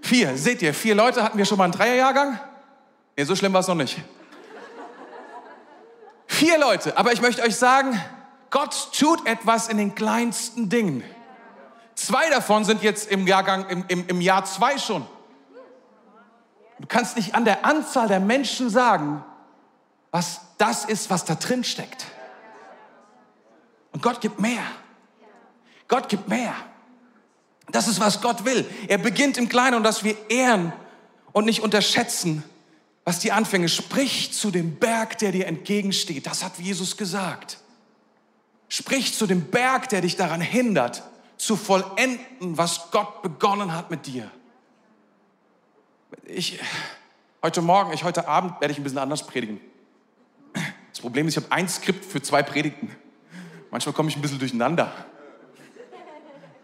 [0.00, 0.36] Vier.
[0.38, 2.38] Seht ihr, vier Leute hatten wir schon mal einen Dreierjahrgang.
[3.16, 3.98] Nee, so schlimm war es noch nicht.
[6.30, 6.96] Vier Leute.
[6.96, 8.00] Aber ich möchte euch sagen,
[8.50, 11.02] Gott tut etwas in den kleinsten Dingen.
[11.96, 15.04] Zwei davon sind jetzt im Jahrgang, im, im, im Jahr zwei schon.
[16.78, 19.24] Du kannst nicht an der Anzahl der Menschen sagen,
[20.12, 22.06] was das ist, was da drin steckt.
[23.92, 24.62] Und Gott gibt mehr.
[25.88, 26.54] Gott gibt mehr.
[27.72, 28.64] Das ist, was Gott will.
[28.86, 30.72] Er beginnt im Kleinen und dass wir ehren
[31.32, 32.44] und nicht unterschätzen,
[33.04, 36.26] was die Anfänge spricht zu dem Berg, der dir entgegensteht.
[36.26, 37.58] Das hat Jesus gesagt.
[38.68, 41.02] Sprich zu dem Berg, der dich daran hindert,
[41.36, 44.30] zu vollenden, was Gott begonnen hat mit dir.
[46.24, 46.60] Ich,
[47.42, 49.60] heute Morgen, ich heute Abend werde ich ein bisschen anders predigen.
[50.90, 52.94] Das Problem ist, ich habe ein Skript für zwei Predigten.
[53.70, 54.92] Manchmal komme ich ein bisschen durcheinander.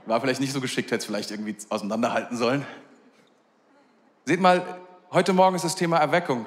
[0.04, 2.64] War vielleicht nicht so geschickt, hätte es vielleicht irgendwie auseinanderhalten sollen.
[4.24, 6.46] Seht mal, heute Morgen ist das Thema Erweckung.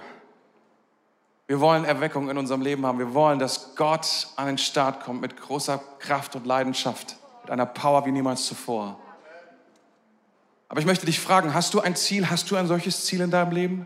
[1.47, 2.99] Wir wollen Erweckung in unserem Leben haben.
[2.99, 7.65] Wir wollen, dass Gott an den Start kommt mit großer Kraft und Leidenschaft, mit einer
[7.65, 8.99] Power wie niemals zuvor.
[10.67, 12.29] Aber ich möchte dich fragen, hast du ein Ziel?
[12.29, 13.85] Hast du ein solches Ziel in deinem Leben?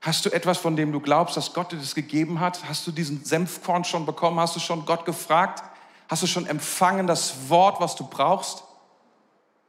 [0.00, 2.68] Hast du etwas, von dem du glaubst, dass Gott dir das gegeben hat?
[2.68, 4.40] Hast du diesen Senfkorn schon bekommen?
[4.40, 5.62] Hast du schon Gott gefragt?
[6.08, 8.64] Hast du schon empfangen das Wort, was du brauchst?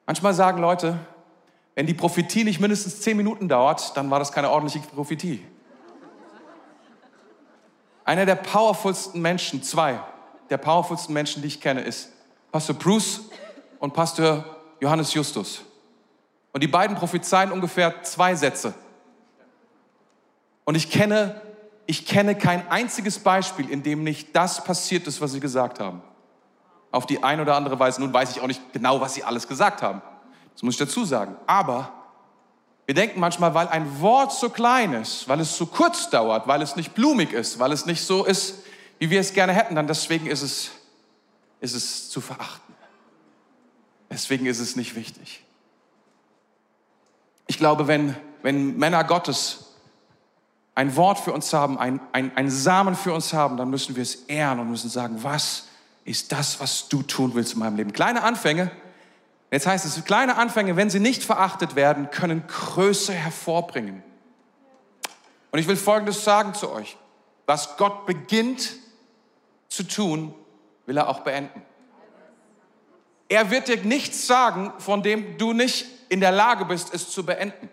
[0.06, 1.00] Manchmal sagen Leute,
[1.78, 5.46] Wenn die Prophetie nicht mindestens zehn Minuten dauert, dann war das keine ordentliche Prophetie.
[8.04, 10.00] Einer der powerfulsten Menschen, zwei
[10.50, 12.10] der powerfulsten Menschen, die ich kenne, ist
[12.52, 13.30] Pastor Bruce
[13.78, 14.44] und Pastor
[14.80, 15.62] Johannes Justus.
[16.52, 18.74] Und die beiden prophezeien ungefähr zwei Sätze.
[20.66, 21.40] Und ich kenne,
[21.86, 26.02] ich kenne kein einziges Beispiel, in dem nicht das passiert ist, was sie gesagt haben.
[26.90, 28.02] Auf die eine oder andere Weise.
[28.02, 30.02] Nun weiß ich auch nicht genau, was sie alles gesagt haben.
[30.58, 31.36] Das muss ich dazu sagen.
[31.46, 31.94] Aber
[32.88, 36.64] wir denken manchmal, weil ein Wort so klein ist, weil es so kurz dauert, weil
[36.64, 38.64] es nicht blumig ist, weil es nicht so ist,
[38.98, 40.72] wie wir es gerne hätten, dann deswegen ist es,
[41.60, 42.74] ist es zu verachten.
[44.10, 45.44] Deswegen ist es nicht wichtig.
[47.46, 49.76] Ich glaube, wenn, wenn Männer Gottes
[50.74, 54.02] ein Wort für uns haben, ein, ein, ein Samen für uns haben, dann müssen wir
[54.02, 55.68] es ehren und müssen sagen, was
[56.04, 57.94] ist das, was du tun willst in meinem Leben?
[57.94, 58.72] Kleine Anfänge,
[59.52, 64.04] jetzt heißt es, kleine Anfänge, wenn sie nicht verachtet werden, können Größe hervorbringen.
[65.52, 66.98] Und ich will Folgendes sagen zu euch.
[67.46, 68.74] Was Gott beginnt
[69.70, 70.34] zu tun,
[70.86, 71.62] will er auch beenden.
[73.30, 77.26] Er wird dir nichts sagen, von dem du nicht in der Lage bist, es zu
[77.26, 77.70] beenden.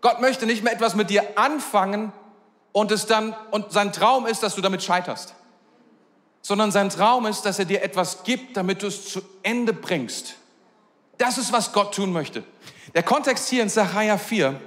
[0.00, 2.12] Gott möchte nicht mehr etwas mit dir anfangen
[2.72, 5.34] und es dann und sein Traum ist, dass du damit scheiterst,
[6.42, 10.36] sondern sein Traum ist, dass er dir etwas gibt, damit du es zu Ende bringst.
[11.18, 12.44] Das ist, was Gott tun möchte.
[12.94, 14.58] Der Kontext hier in Sacharja 4.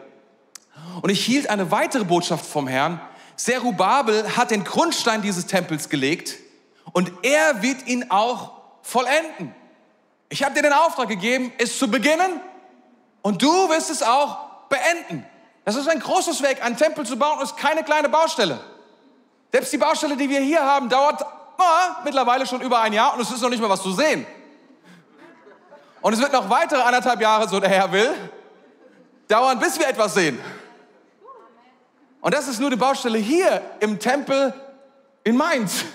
[1.02, 3.00] Und ich hielt eine weitere Botschaft vom Herrn.
[3.36, 6.38] Serubabel hat den Grundstein dieses Tempels gelegt
[6.92, 9.56] und er wird ihn auch vollenden.
[10.30, 12.40] Ich habe dir den Auftrag gegeben, es zu beginnen
[13.22, 14.38] und du wirst es auch
[14.70, 15.26] beenden.
[15.66, 16.64] Das ist ein großes Weg.
[16.64, 18.60] Ein Tempel zu bauen ist keine kleine Baustelle.
[19.52, 23.22] Selbst die Baustelle, die wir hier haben, dauert oh, mittlerweile schon über ein Jahr und
[23.22, 24.26] es ist noch nicht mal was zu sehen.
[26.02, 28.10] Und es wird noch weitere anderthalb Jahre, so der Herr will,
[29.28, 30.40] dauern, bis wir etwas sehen.
[32.22, 34.54] Und das ist nur die Baustelle hier im Tempel
[35.24, 35.86] in Mainz.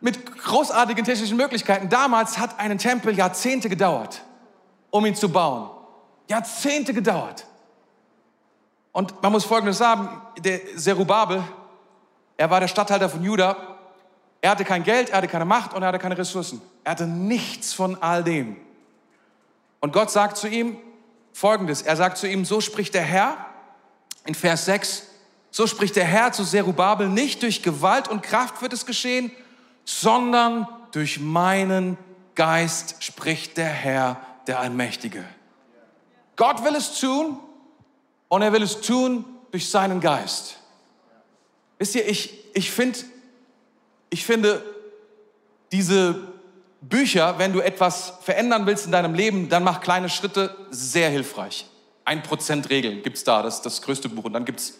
[0.00, 1.88] Mit großartigen technischen Möglichkeiten.
[1.88, 4.22] Damals hat einen Tempel Jahrzehnte gedauert
[4.90, 5.70] um ihn zu bauen.
[6.28, 7.46] Jahrzehnte gedauert.
[8.92, 11.42] Und man muss Folgendes sagen, der Zerubabel,
[12.36, 13.56] er war der Statthalter von Juda,
[14.40, 16.60] er hatte kein Geld, er hatte keine Macht und er hatte keine Ressourcen.
[16.88, 18.56] Er hatte nichts von all dem.
[19.80, 20.78] Und Gott sagt zu ihm
[21.34, 23.44] Folgendes, er sagt zu ihm, so spricht der Herr,
[24.24, 25.02] in Vers 6,
[25.50, 29.30] so spricht der Herr zu Zerubabel, nicht durch Gewalt und Kraft wird es geschehen,
[29.84, 31.98] sondern durch meinen
[32.34, 35.26] Geist spricht der Herr der Allmächtige.
[36.36, 37.38] Gott will es tun
[38.28, 40.56] und er will es tun durch seinen Geist.
[41.78, 43.04] Wisst ihr, ich, ich, find,
[44.08, 44.64] ich finde
[45.70, 46.37] diese
[46.80, 51.66] Bücher, wenn du etwas verändern willst in deinem Leben, dann mach kleine Schritte sehr hilfreich.
[52.04, 54.24] Ein Prozent Regel gibt es da, das ist das größte Buch.
[54.24, 54.78] Und dann gibt es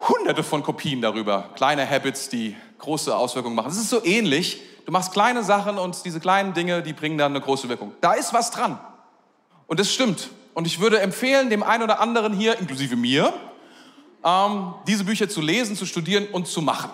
[0.00, 1.50] hunderte von Kopien darüber.
[1.54, 3.70] Kleine Habits, die große Auswirkungen machen.
[3.70, 7.32] Es ist so ähnlich Du machst kleine Sachen und diese kleinen Dinge, die bringen dann
[7.32, 7.92] eine große Wirkung.
[8.00, 8.78] Da ist was dran.
[9.66, 10.30] Und das stimmt.
[10.54, 13.34] Und ich würde empfehlen, dem einen oder anderen hier, inklusive mir,
[14.24, 16.90] ähm, diese Bücher zu lesen, zu studieren und zu machen.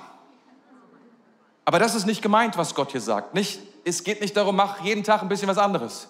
[1.67, 3.35] Aber das ist nicht gemeint, was Gott hier sagt.
[3.35, 6.09] Nicht, es geht nicht darum, mach jeden Tag ein bisschen was anderes.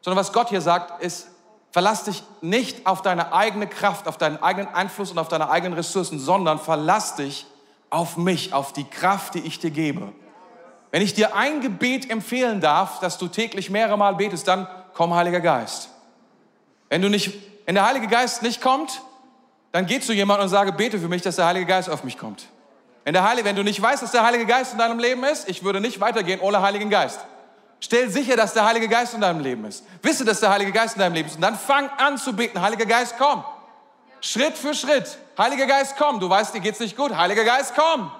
[0.00, 1.28] Sondern was Gott hier sagt, ist,
[1.70, 5.74] verlass dich nicht auf deine eigene Kraft, auf deinen eigenen Einfluss und auf deine eigenen
[5.74, 7.46] Ressourcen, sondern verlass dich
[7.90, 10.12] auf mich, auf die Kraft, die ich dir gebe.
[10.90, 15.14] Wenn ich dir ein Gebet empfehlen darf, dass du täglich mehrere Mal betest, dann komm
[15.14, 15.90] Heiliger Geist.
[16.88, 17.32] Wenn du nicht,
[17.66, 19.02] wenn der Heilige Geist nicht kommt,
[19.72, 22.16] dann geh zu jemandem und sage, bete für mich, dass der Heilige Geist auf mich
[22.16, 22.46] kommt.
[23.06, 25.48] Wenn, der Heilige, wenn du nicht weißt, dass der Heilige Geist in deinem Leben ist,
[25.48, 27.20] ich würde nicht weitergehen ohne Heiligen Geist.
[27.78, 29.84] Stell sicher, dass der Heilige Geist in deinem Leben ist.
[30.02, 31.36] Wisse, dass der Heilige Geist in deinem Leben ist.
[31.36, 32.60] Und dann fang an zu beten.
[32.60, 33.44] Heiliger Geist, komm.
[34.20, 35.18] Schritt für Schritt.
[35.38, 36.18] Heiliger Geist, komm.
[36.18, 37.16] Du weißt, dir geht's nicht gut.
[37.16, 38.10] Heiliger Geist, komm.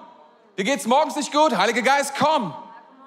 [0.56, 1.56] Dir geht's morgens nicht gut.
[1.56, 2.54] Heiliger Geist, komm.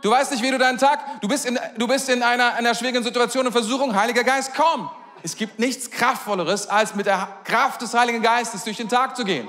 [0.01, 2.75] Du weißt nicht, wie du deinen Tag, du bist in, du bist in einer, einer
[2.75, 3.95] schwierigen Situation und Versuchung.
[3.95, 4.91] Heiliger Geist, komm.
[5.23, 9.23] Es gibt nichts Kraftvolleres, als mit der Kraft des Heiligen Geistes durch den Tag zu
[9.23, 9.47] gehen.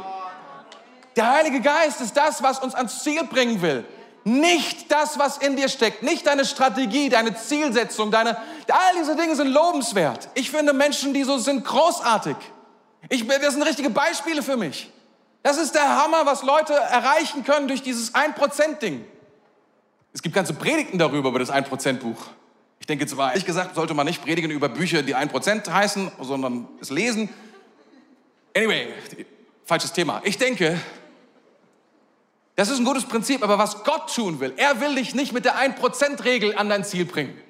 [1.21, 3.85] Der Heilige Geist ist das, was uns ans Ziel bringen will.
[4.25, 9.37] Nicht das, was in dir steckt, nicht deine Strategie, deine Zielsetzung, deine, all diese Dinge
[9.37, 10.31] sind lobenswert.
[10.33, 12.37] Ich finde Menschen, die so sind, großartig.
[13.11, 14.91] Ich, das sind richtige Beispiele für mich.
[15.43, 19.05] Das ist der Hammer, was Leute erreichen können durch dieses 1%-Ding.
[20.15, 22.17] Es gibt ganze Predigten darüber, über das 1%-Buch.
[22.79, 26.67] Ich denke zwar, ehrlich gesagt, sollte man nicht predigen über Bücher, die 1% heißen, sondern
[26.81, 27.29] es lesen.
[28.57, 28.95] Anyway,
[29.67, 30.23] falsches Thema.
[30.25, 30.81] Ich denke,
[32.61, 35.46] das ist ein gutes Prinzip, aber was Gott tun will, er will dich nicht mit
[35.46, 37.40] der 1%-Regel an dein Ziel bringen.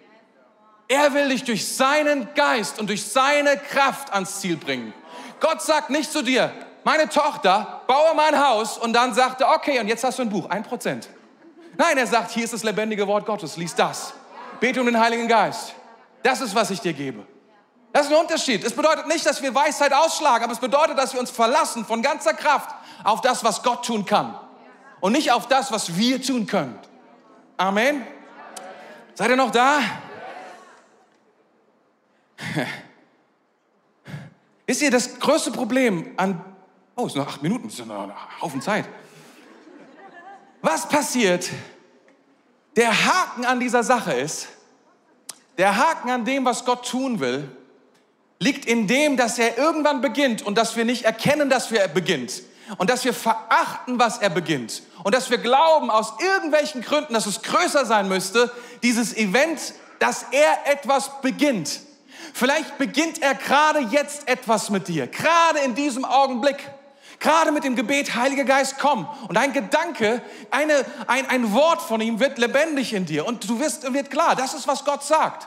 [0.86, 4.94] Er will dich durch seinen Geist und durch seine Kraft ans Ziel bringen.
[5.40, 6.52] Gott sagt nicht zu dir,
[6.84, 10.30] meine Tochter, baue mein Haus und dann sagt er, okay, und jetzt hast du ein
[10.30, 11.08] Buch, ein Prozent.
[11.76, 14.12] Nein, er sagt, hier ist das lebendige Wort Gottes, lies das.
[14.60, 15.74] Bete um den Heiligen Geist.
[16.22, 17.26] Das ist, was ich dir gebe.
[17.92, 18.62] Das ist ein Unterschied.
[18.62, 22.00] Es bedeutet nicht, dass wir Weisheit ausschlagen, aber es bedeutet, dass wir uns verlassen von
[22.00, 22.70] ganzer Kraft
[23.02, 24.38] auf das, was Gott tun kann.
[25.00, 26.78] Und nicht auf das, was wir tun können.
[27.56, 28.06] Amen.
[29.14, 29.80] Seid ihr noch da?
[34.66, 36.44] Wisst ihr, das größte Problem an.
[36.96, 38.88] Oh, es sind noch acht Minuten, es ist noch ein Haufen Zeit.
[40.62, 41.50] Was passiert?
[42.76, 44.48] Der Haken an dieser Sache ist,
[45.58, 47.50] der Haken an dem, was Gott tun will,
[48.38, 52.42] liegt in dem, dass er irgendwann beginnt und dass wir nicht erkennen, dass er beginnt.
[52.78, 54.82] Und dass wir verachten, was er beginnt.
[55.02, 58.52] Und dass wir glauben, aus irgendwelchen Gründen, dass es größer sein müsste,
[58.82, 61.80] dieses Event, dass er etwas beginnt.
[62.32, 66.58] Vielleicht beginnt er gerade jetzt etwas mit dir, gerade in diesem Augenblick.
[67.18, 69.06] Gerade mit dem Gebet, Heiliger Geist, komm.
[69.28, 73.26] Und ein Gedanke, eine, ein, ein Wort von ihm wird lebendig in dir.
[73.26, 75.46] Und du wirst, wird klar, das ist, was Gott sagt.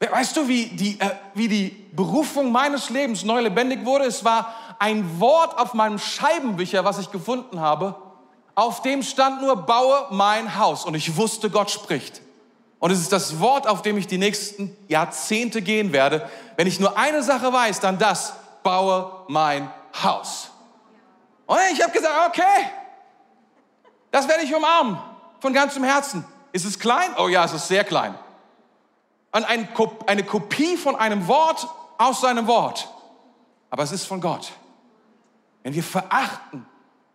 [0.00, 4.04] Weißt du, wie die, äh, wie die Berufung meines Lebens neu lebendig wurde?
[4.04, 7.94] Es war ein Wort auf meinem Scheibenwischer, was ich gefunden habe.
[8.54, 10.84] Auf dem stand nur, baue mein Haus.
[10.84, 12.20] Und ich wusste, Gott spricht.
[12.78, 16.28] Und es ist das Wort, auf dem ich die nächsten Jahrzehnte gehen werde.
[16.56, 19.70] Wenn ich nur eine Sache weiß, dann das, baue mein
[20.02, 20.50] Haus.
[21.46, 22.70] Und ich habe gesagt, okay,
[24.10, 24.98] das werde ich umarmen,
[25.40, 26.24] von ganzem Herzen.
[26.52, 27.10] Ist es klein?
[27.18, 28.14] Oh ja, es ist sehr klein
[29.34, 29.68] ein,
[30.06, 31.66] eine Kopie von einem Wort
[31.98, 32.88] aus seinem Wort.
[33.70, 34.52] Aber es ist von Gott.
[35.64, 36.64] Wenn wir verachten,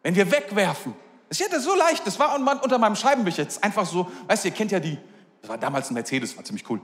[0.04, 0.94] wenn wir wegwerfen,
[1.30, 4.48] es ist ja so leicht, das war unter meinem Scheibenwischer jetzt einfach so, weißt du,
[4.50, 4.98] ihr kennt ja die,
[5.42, 6.82] das war damals ein Mercedes, war ziemlich cool.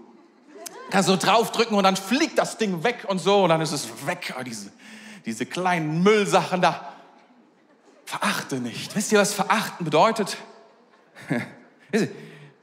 [0.91, 3.88] Kannst so draufdrücken und dann fliegt das Ding weg und so und dann ist es
[4.06, 4.71] weg, diese,
[5.25, 6.93] diese kleinen Müllsachen da.
[8.06, 8.95] Verachte nicht.
[8.95, 10.38] Wisst ihr, was verachten bedeutet?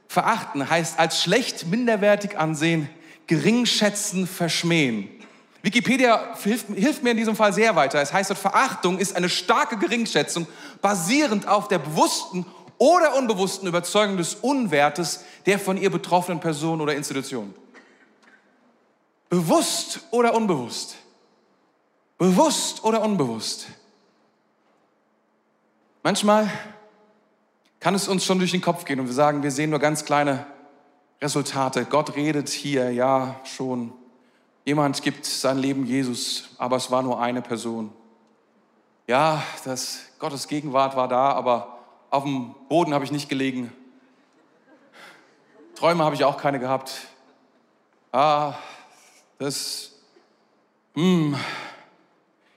[0.07, 2.87] Verachten heißt als schlecht, minderwertig ansehen,
[3.27, 5.09] geringschätzen, verschmähen.
[5.63, 8.01] Wikipedia hilft, hilft, mir in diesem Fall sehr weiter.
[8.01, 10.45] Es heißt, Verachtung ist eine starke Geringschätzung,
[10.81, 12.45] basierend auf der bewussten
[12.77, 17.55] oder unbewussten Überzeugung des Unwertes der von ihr betroffenen Person oder Institution.
[19.29, 20.97] Bewusst oder unbewusst?
[22.17, 23.67] Bewusst oder unbewusst?
[26.03, 26.51] Manchmal
[27.79, 30.03] kann es uns schon durch den Kopf gehen und wir sagen, wir sehen nur ganz
[30.03, 30.45] kleine
[31.21, 31.85] Resultate.
[31.85, 33.93] Gott redet hier, ja, schon.
[34.65, 37.91] Jemand gibt sein Leben Jesus, aber es war nur eine Person.
[39.07, 43.73] Ja, das Gottes Gegenwart war da, aber auf dem Boden habe ich nicht gelegen.
[45.75, 46.93] Träume habe ich auch keine gehabt.
[48.13, 48.53] Ah,
[49.37, 49.91] das,
[50.93, 51.35] hm.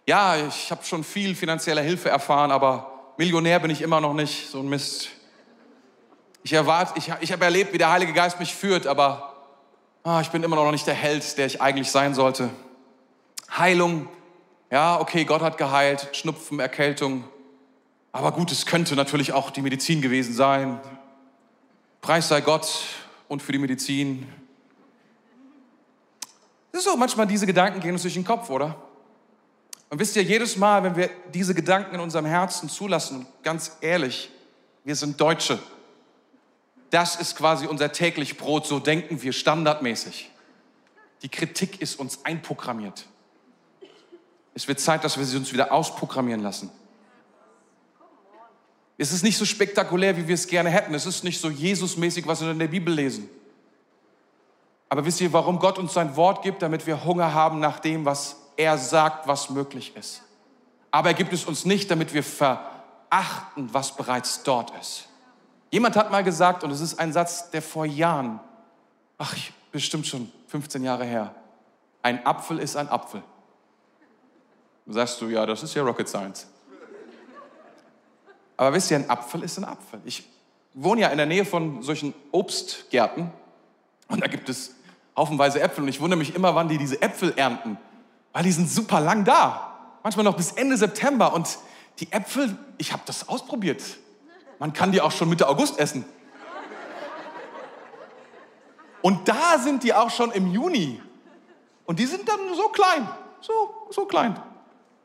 [0.06, 4.48] Ja, ich habe schon viel finanzielle Hilfe erfahren, aber Millionär bin ich immer noch nicht,
[4.50, 5.08] so ein Mist.
[6.44, 9.35] Ich erwarte, ich, ich habe erlebt, wie der Heilige Geist mich führt, aber
[10.06, 12.50] ah, ich bin immer noch nicht der Held, der ich eigentlich sein sollte.
[13.50, 14.08] Heilung,
[14.70, 17.24] ja, okay, Gott hat geheilt, Schnupfen, Erkältung,
[18.12, 20.80] aber gut, es könnte natürlich auch die Medizin gewesen sein.
[22.00, 22.84] Preis sei Gott
[23.26, 24.32] und für die Medizin.
[26.72, 28.76] So, manchmal diese Gedanken gehen uns durch den Kopf, oder?
[29.90, 34.30] Und wisst ihr, jedes Mal, wenn wir diese Gedanken in unserem Herzen zulassen, ganz ehrlich,
[34.84, 35.58] wir sind Deutsche.
[36.96, 40.30] Das ist quasi unser täglich Brot, so denken wir standardmäßig.
[41.20, 43.04] Die Kritik ist uns einprogrammiert.
[44.54, 46.70] Es wird Zeit, dass wir sie uns wieder ausprogrammieren lassen.
[48.96, 50.94] Es ist nicht so spektakulär, wie wir es gerne hätten.
[50.94, 53.28] Es ist nicht so Jesusmäßig, was wir in der Bibel lesen.
[54.88, 56.62] Aber wisst ihr, warum Gott uns sein Wort gibt?
[56.62, 60.22] Damit wir Hunger haben nach dem, was er sagt, was möglich ist.
[60.90, 65.05] Aber er gibt es uns nicht, damit wir verachten, was bereits dort ist.
[65.76, 68.40] Jemand hat mal gesagt, und es ist ein Satz, der vor Jahren,
[69.18, 69.36] ach,
[69.70, 71.34] bestimmt schon 15 Jahre her,
[72.00, 73.22] ein Apfel ist ein Apfel.
[74.86, 76.46] Sagst du, ja, das ist ja Rocket Science.
[78.56, 80.00] Aber wisst ihr, ein Apfel ist ein Apfel.
[80.06, 80.26] Ich
[80.72, 83.30] wohne ja in der Nähe von solchen Obstgärten
[84.08, 84.76] und da gibt es
[85.14, 87.76] haufenweise Äpfel und ich wundere mich immer, wann die diese Äpfel ernten,
[88.32, 89.98] weil die sind super lang da.
[90.02, 91.58] Manchmal noch bis Ende September und
[91.98, 93.82] die Äpfel, ich habe das ausprobiert.
[94.58, 96.04] Man kann die auch schon Mitte August essen.
[99.02, 101.00] Und da sind die auch schon im Juni.
[101.84, 103.08] Und die sind dann so klein,
[103.40, 104.40] so, so klein.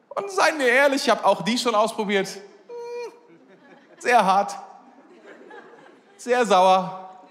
[0.10, 2.28] Und seien wir ehrlich, ich habe auch die schon ausprobiert.
[2.28, 3.14] Hm,
[4.00, 4.58] sehr hart,
[6.18, 7.22] sehr sauer.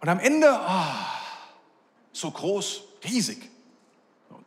[0.00, 0.82] Und am Ende, oh,
[2.12, 3.50] so groß, riesig.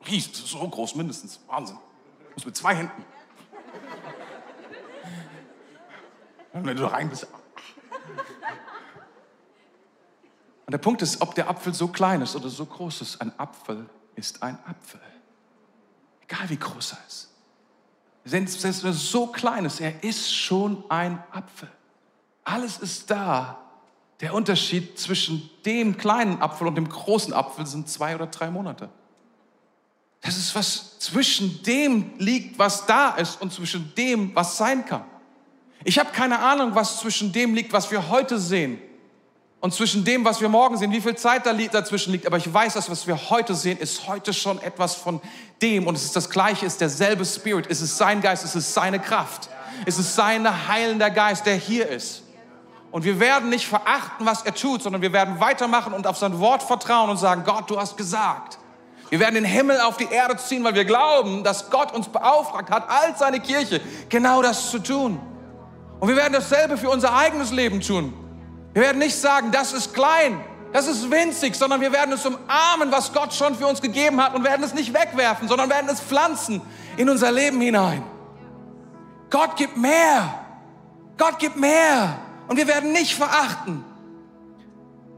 [0.07, 1.39] Riesig, so groß mindestens.
[1.47, 1.77] Wahnsinn.
[2.33, 3.05] Muss mit zwei Händen.
[6.53, 7.27] Und wenn du rein bist.
[10.65, 13.37] Und der Punkt ist, ob der Apfel so klein ist oder so groß ist, ein
[13.37, 15.01] Apfel ist ein Apfel.
[16.21, 17.29] Egal wie groß er ist.
[18.25, 21.69] Selbst wenn er so klein ist, er ist schon ein Apfel.
[22.43, 23.59] Alles ist da.
[24.21, 28.89] Der Unterschied zwischen dem kleinen Apfel und dem großen Apfel sind zwei oder drei Monate.
[30.21, 35.03] Das ist was zwischen dem liegt, was da ist und zwischen dem, was sein kann.
[35.83, 38.81] Ich habe keine Ahnung, was zwischen dem liegt, was wir heute sehen
[39.63, 42.27] und zwischen dem, was wir morgen sehen, wie viel Zeit da dazwischen liegt.
[42.27, 45.21] Aber ich weiß, dass was wir heute sehen, ist heute schon etwas von
[45.61, 45.87] dem.
[45.87, 47.67] Und es ist das Gleiche, es ist derselbe Spirit.
[47.69, 49.49] Es ist sein Geist, es ist seine Kraft.
[49.85, 52.23] Es ist sein heilender Geist, der hier ist.
[52.91, 56.39] Und wir werden nicht verachten, was er tut, sondern wir werden weitermachen und auf sein
[56.39, 58.59] Wort vertrauen und sagen, Gott, du hast gesagt.
[59.09, 62.69] Wir werden den Himmel auf die Erde ziehen, weil wir glauben, dass Gott uns beauftragt
[62.69, 63.79] hat, als seine Kirche
[64.09, 65.21] genau das zu tun.
[66.03, 68.13] Und wir werden dasselbe für unser eigenes Leben tun.
[68.73, 70.37] Wir werden nicht sagen, das ist klein,
[70.73, 74.35] das ist winzig, sondern wir werden es umarmen, was Gott schon für uns gegeben hat
[74.35, 76.61] und werden es nicht wegwerfen, sondern werden es pflanzen
[76.97, 78.03] in unser Leben hinein.
[79.29, 80.41] Gott gibt mehr.
[81.17, 82.19] Gott gibt mehr.
[82.49, 83.85] Und wir werden nicht verachten.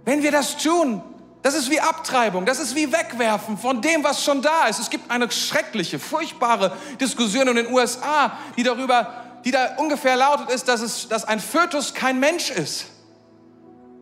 [0.04, 1.02] Wenn wir das tun,
[1.42, 4.80] das ist wie Abtreibung, das ist wie Wegwerfen von dem, was schon da ist.
[4.80, 10.50] Es gibt eine schreckliche, furchtbare Diskussion in den USA, die darüber, die da ungefähr lautet
[10.50, 12.88] ist, dass, es, dass ein Fötus kein Mensch ist.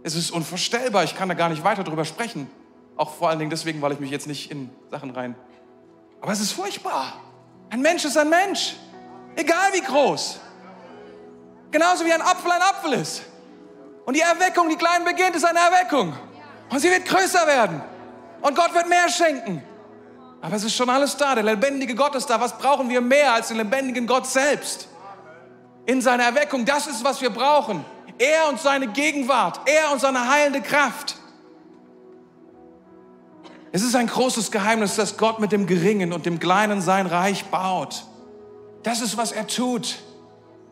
[0.01, 1.03] Es ist unvorstellbar.
[1.03, 2.49] Ich kann da gar nicht weiter drüber sprechen.
[2.95, 5.35] Auch vor allen Dingen deswegen, weil ich mich jetzt nicht in Sachen rein.
[6.21, 7.13] Aber es ist furchtbar.
[7.69, 8.75] Ein Mensch ist ein Mensch.
[9.35, 10.39] Egal wie groß.
[11.71, 13.23] Genauso wie ein Apfel ein Apfel ist.
[14.05, 16.13] Und die Erweckung, die klein beginnt, ist eine Erweckung.
[16.69, 17.81] Und sie wird größer werden.
[18.41, 19.61] Und Gott wird mehr schenken.
[20.41, 21.35] Aber es ist schon alles da.
[21.35, 22.39] Der lebendige Gott ist da.
[22.39, 24.87] Was brauchen wir mehr als den lebendigen Gott selbst?
[25.85, 26.65] In seiner Erweckung.
[26.65, 27.83] Das ist, was wir brauchen.
[28.17, 31.17] Er und seine Gegenwart, er und seine heilende Kraft.
[33.71, 37.45] Es ist ein großes Geheimnis, dass Gott mit dem Geringen und dem Kleinen sein Reich
[37.45, 38.05] baut.
[38.83, 39.95] Das ist, was er tut.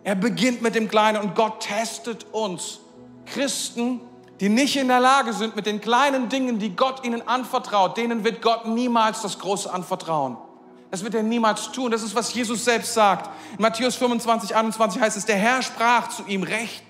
[0.04, 2.80] Er beginnt mit dem Kleinen und Gott testet uns.
[3.26, 4.02] Christen,
[4.40, 8.24] die nicht in der Lage sind, mit den kleinen Dingen, die Gott ihnen anvertraut, denen
[8.24, 10.38] wird Gott niemals das Große anvertrauen.
[10.92, 11.90] Das wird er niemals tun.
[11.90, 13.30] Das ist, was Jesus selbst sagt.
[13.58, 16.84] In Matthäus 25, 21 heißt es, der Herr sprach zu ihm, recht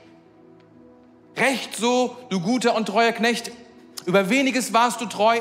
[1.38, 3.52] Recht so, du guter und treuer Knecht,
[4.06, 5.40] über weniges warst du treu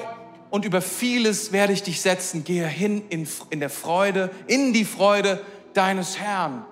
[0.50, 2.44] und über vieles werde ich dich setzen.
[2.44, 5.44] Gehe hin in, in der Freude, in die Freude
[5.74, 6.64] deines Herrn.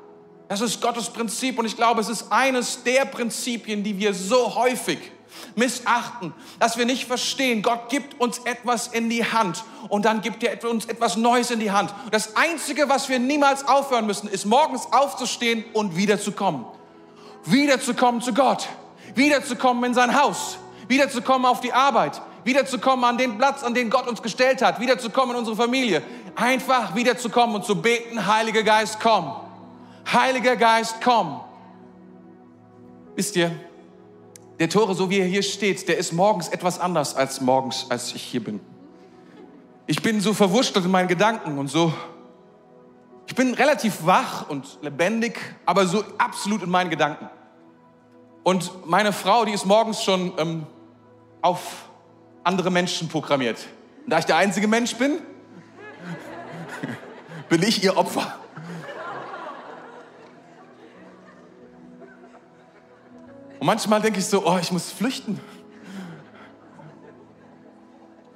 [0.49, 4.55] Das ist Gottes Prinzip und ich glaube, es ist eines der Prinzipien, die wir so
[4.55, 4.99] häufig
[5.57, 10.43] missachten, dass wir nicht verstehen, Gott gibt uns etwas in die Hand und dann gibt
[10.43, 11.93] er uns etwas Neues in die Hand.
[12.11, 16.65] Das Einzige, was wir niemals aufhören müssen, ist morgens aufzustehen und wiederzukommen.
[17.45, 18.69] Wiederzukommen zu Gott
[19.15, 24.09] wiederzukommen in sein Haus, wiederzukommen auf die Arbeit, wiederzukommen an den Platz, an den Gott
[24.09, 26.03] uns gestellt hat, wiederzukommen in unsere Familie.
[26.35, 29.35] Einfach wiederzukommen und zu beten, Heiliger Geist, komm.
[30.11, 31.41] Heiliger Geist, komm.
[33.15, 33.51] Wisst ihr,
[34.59, 38.13] der Tore, so wie er hier steht, der ist morgens etwas anders als morgens, als
[38.15, 38.61] ich hier bin.
[39.87, 41.93] Ich bin so verwurschtelt in meinen Gedanken und so.
[43.27, 47.31] Ich bin relativ wach und lebendig, aber so absolut in meinen Gedanken.
[48.43, 50.67] Und meine Frau, die ist morgens schon ähm,
[51.43, 51.89] auf
[52.43, 53.59] andere Menschen programmiert.
[54.05, 55.19] Und da ich der einzige Mensch bin,
[57.49, 58.39] bin ich ihr Opfer.
[63.59, 65.41] Und manchmal denke ich so, oh, ich muss flüchten.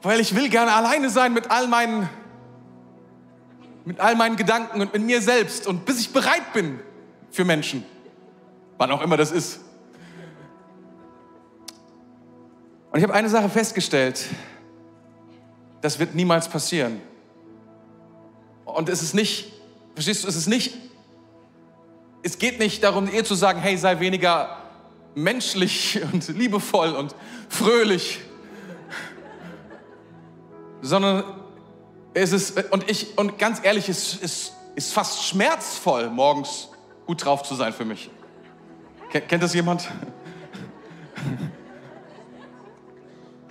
[0.02, 2.08] Weil ich will gerne alleine sein mit all meinen,
[3.84, 6.80] mit all meinen Gedanken und mit mir selbst und bis ich bereit bin
[7.30, 7.84] für Menschen.
[8.78, 9.60] Wann auch immer das ist.
[12.90, 14.26] Und ich habe eine Sache festgestellt,
[15.80, 17.00] das wird niemals passieren.
[18.64, 19.52] Und es ist nicht,
[19.94, 20.74] verstehst du, es ist nicht,
[22.22, 24.61] es geht nicht darum, ihr zu sagen, hey, sei weniger
[25.14, 27.14] menschlich und liebevoll und
[27.48, 28.20] fröhlich,
[30.80, 31.24] sondern
[32.14, 36.68] es ist, und ich, und ganz ehrlich, es ist, ist fast schmerzvoll, morgens
[37.06, 38.10] gut drauf zu sein für mich.
[39.10, 39.88] Kennt das jemand?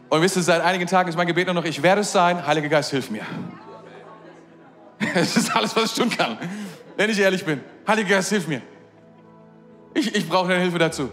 [0.09, 2.45] Und wisst ihr, seit einigen Tagen ist mein Gebet nur noch, ich werde es sein,
[2.45, 3.26] Heiliger Geist, hilf mir.
[5.14, 6.38] Das ist alles, was ich tun kann,
[6.97, 7.62] wenn ich ehrlich bin.
[7.88, 8.62] Heiliger Geist, hilf mir.
[9.93, 11.09] Ich, ich brauche deine Hilfe dazu.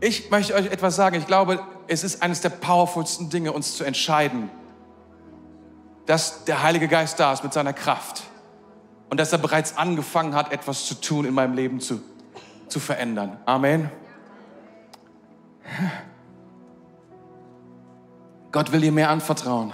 [0.00, 1.16] Ich möchte euch etwas sagen.
[1.16, 4.50] Ich glaube, es ist eines der powerfulsten Dinge, uns zu entscheiden,
[6.04, 8.24] dass der Heilige Geist da ist mit seiner Kraft
[9.08, 12.00] und dass er bereits angefangen hat, etwas zu tun in meinem Leben zu,
[12.68, 13.38] zu verändern.
[13.46, 13.90] Amen.
[18.52, 19.72] Gott will dir mehr anvertrauen.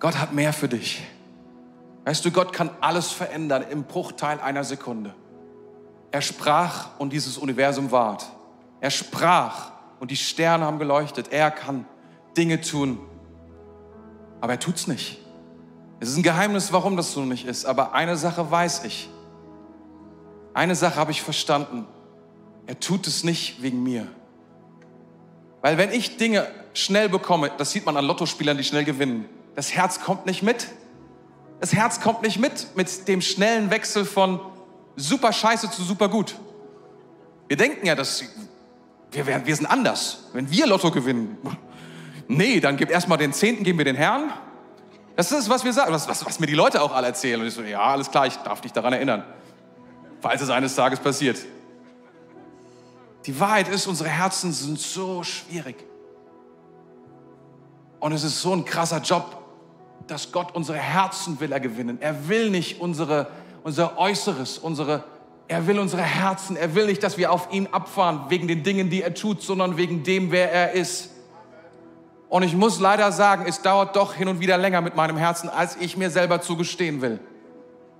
[0.00, 1.02] Gott hat mehr für dich.
[2.04, 5.14] Weißt du, Gott kann alles verändern im Bruchteil einer Sekunde.
[6.10, 8.26] Er sprach und dieses Universum ward.
[8.80, 11.32] Er sprach und die Sterne haben geleuchtet.
[11.32, 11.86] Er kann
[12.36, 12.98] Dinge tun,
[14.40, 15.18] aber er tut's nicht.
[16.00, 17.64] Es ist ein Geheimnis, warum das so nicht ist.
[17.64, 19.10] Aber eine Sache weiß ich.
[20.54, 21.86] Eine Sache habe ich verstanden.
[22.66, 24.06] Er tut es nicht wegen mir.
[25.60, 29.74] Weil wenn ich Dinge schnell bekomme, das sieht man an Lottospielern, die schnell gewinnen, das
[29.74, 30.68] Herz kommt nicht mit.
[31.60, 34.38] Das Herz kommt nicht mit mit dem schnellen Wechsel von
[34.94, 36.36] super scheiße zu super gut.
[37.48, 38.22] Wir denken ja, dass
[39.10, 40.24] wir, werden, wir sind anders.
[40.32, 41.38] Wenn wir Lotto gewinnen,
[42.28, 44.30] nee, dann gib erstmal den Zehnten, geben wir den Herrn.
[45.16, 47.40] Das ist, was wir sagen, was, was, was mir die Leute auch alle erzählen.
[47.40, 49.24] Und ich so, ja, alles klar, ich darf dich daran erinnern,
[50.20, 51.38] falls es eines Tages passiert.
[53.26, 55.76] Die Wahrheit ist, unsere Herzen sind so schwierig.
[58.00, 59.42] Und es ist so ein krasser Job,
[60.06, 61.98] dass Gott unsere Herzen will er gewinnen.
[62.00, 63.26] Er will nicht unsere,
[63.64, 65.04] unser Äußeres, unsere,
[65.48, 66.56] er will unsere Herzen.
[66.56, 69.78] Er will nicht, dass wir auf ihn abfahren wegen den Dingen, die er tut, sondern
[69.78, 71.10] wegen dem, wer er ist.
[72.28, 75.48] Und ich muss leider sagen, es dauert doch hin und wieder länger mit meinem Herzen,
[75.48, 77.18] als ich mir selber zugestehen will.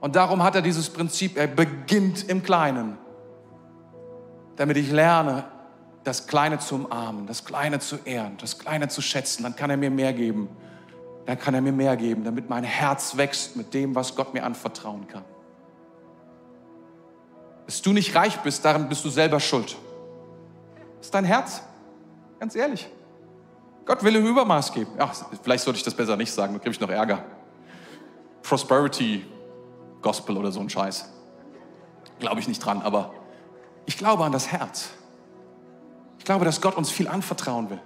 [0.00, 2.98] Und darum hat er dieses Prinzip, er beginnt im Kleinen,
[4.56, 5.44] damit ich lerne,
[6.04, 9.42] das Kleine zu umarmen, das Kleine zu ehren, das Kleine zu schätzen.
[9.42, 10.48] Dann kann er mir mehr geben.
[11.24, 14.44] Dann kann er mir mehr geben, damit mein Herz wächst mit dem, was Gott mir
[14.44, 15.24] anvertrauen kann.
[17.68, 19.76] Dass du nicht reich bist, daran bist du selber schuld.
[20.96, 21.60] Das ist dein Herz.
[22.40, 22.88] Ganz ehrlich.
[23.84, 24.90] Gott will im Übermaß geben.
[24.96, 27.22] Ach, vielleicht sollte ich das besser nicht sagen, dann kriege ich noch Ärger.
[28.42, 29.26] Prosperity
[30.00, 31.10] Gospel oder so ein Scheiß.
[32.18, 33.12] Glaube ich nicht dran, aber
[33.84, 34.88] ich glaube an das Herz.
[36.18, 37.80] Ich glaube, dass Gott uns viel anvertrauen will.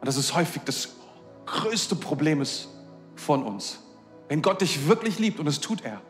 [0.00, 0.90] Und das ist häufig das
[1.46, 2.68] größte Problem ist
[3.16, 3.78] von uns.
[4.28, 6.02] Wenn Gott dich wirklich liebt, und das tut er,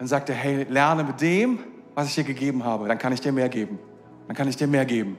[0.00, 1.58] dann sagt er, hey, lerne mit dem,
[1.94, 3.78] was ich dir gegeben habe, dann kann ich dir mehr geben.
[4.28, 5.18] Dann kann ich dir mehr geben.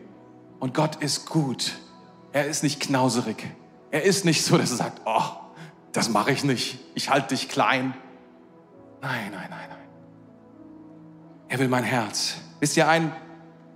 [0.60, 1.74] Und Gott ist gut.
[2.32, 3.46] Er ist nicht knauserig.
[3.92, 5.22] Er ist nicht so, dass er sagt, oh,
[5.92, 6.80] das mache ich nicht.
[6.96, 7.94] Ich halte dich klein.
[9.04, 9.88] Nein, nein, nein, nein.
[11.48, 12.38] Er will mein Herz.
[12.60, 13.12] Wisst ihr, ein,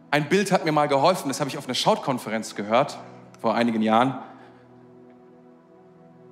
[0.09, 2.97] ein Bild hat mir mal geholfen, das habe ich auf einer Schautkonferenz gehört,
[3.39, 4.17] vor einigen Jahren.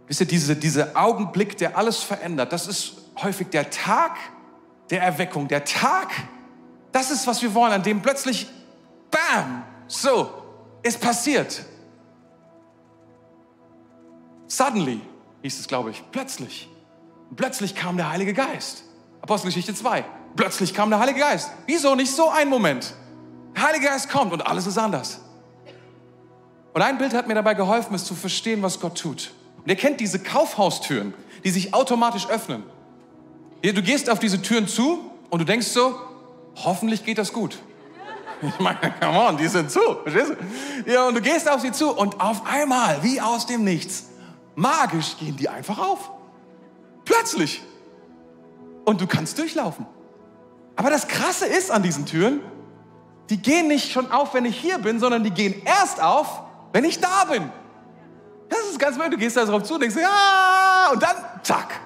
[0.07, 4.13] Wisst ihr, diese, dieser Augenblick, der alles verändert, das ist häufig der Tag
[4.93, 6.11] der Erweckung, der Tag,
[6.91, 8.47] das ist, was wir wollen, an dem plötzlich,
[9.09, 10.31] bam, so,
[10.83, 11.65] es passiert.
[14.45, 15.01] Suddenly
[15.41, 16.69] hieß es, glaube ich, plötzlich.
[17.35, 18.83] plötzlich kam der Heilige Geist.
[19.21, 20.05] Apostelgeschichte 2.
[20.35, 21.49] Plötzlich kam der Heilige Geist.
[21.65, 22.93] Wieso nicht so ein Moment?
[23.55, 25.21] Der Heilige Geist kommt und alles ist anders.
[26.75, 29.31] Und ein Bild hat mir dabei geholfen, es zu verstehen, was Gott tut.
[29.57, 32.63] Und ihr kennt diese Kaufhaustüren, die sich automatisch öffnen.
[33.71, 34.99] Du gehst auf diese Türen zu
[35.29, 35.97] und du denkst so,
[36.55, 37.57] hoffentlich geht das gut.
[38.41, 39.79] Ich meine, come on, die sind zu.
[40.03, 40.91] Verstehst du?
[40.91, 44.09] Ja, und du gehst auf sie zu und auf einmal, wie aus dem Nichts,
[44.55, 46.11] Magisch gehen die einfach auf.
[47.05, 47.63] Plötzlich.
[48.85, 49.85] Und du kannst durchlaufen.
[50.75, 52.41] Aber das Krasse ist an diesen Türen,
[53.29, 56.41] die gehen nicht schon auf, wenn ich hier bin, sondern die gehen erst auf,
[56.73, 57.49] wenn ich da bin.
[58.49, 59.13] Das ist ganz wild.
[59.13, 61.79] Du gehst da drauf zu und denkst, ja, und dann, zack,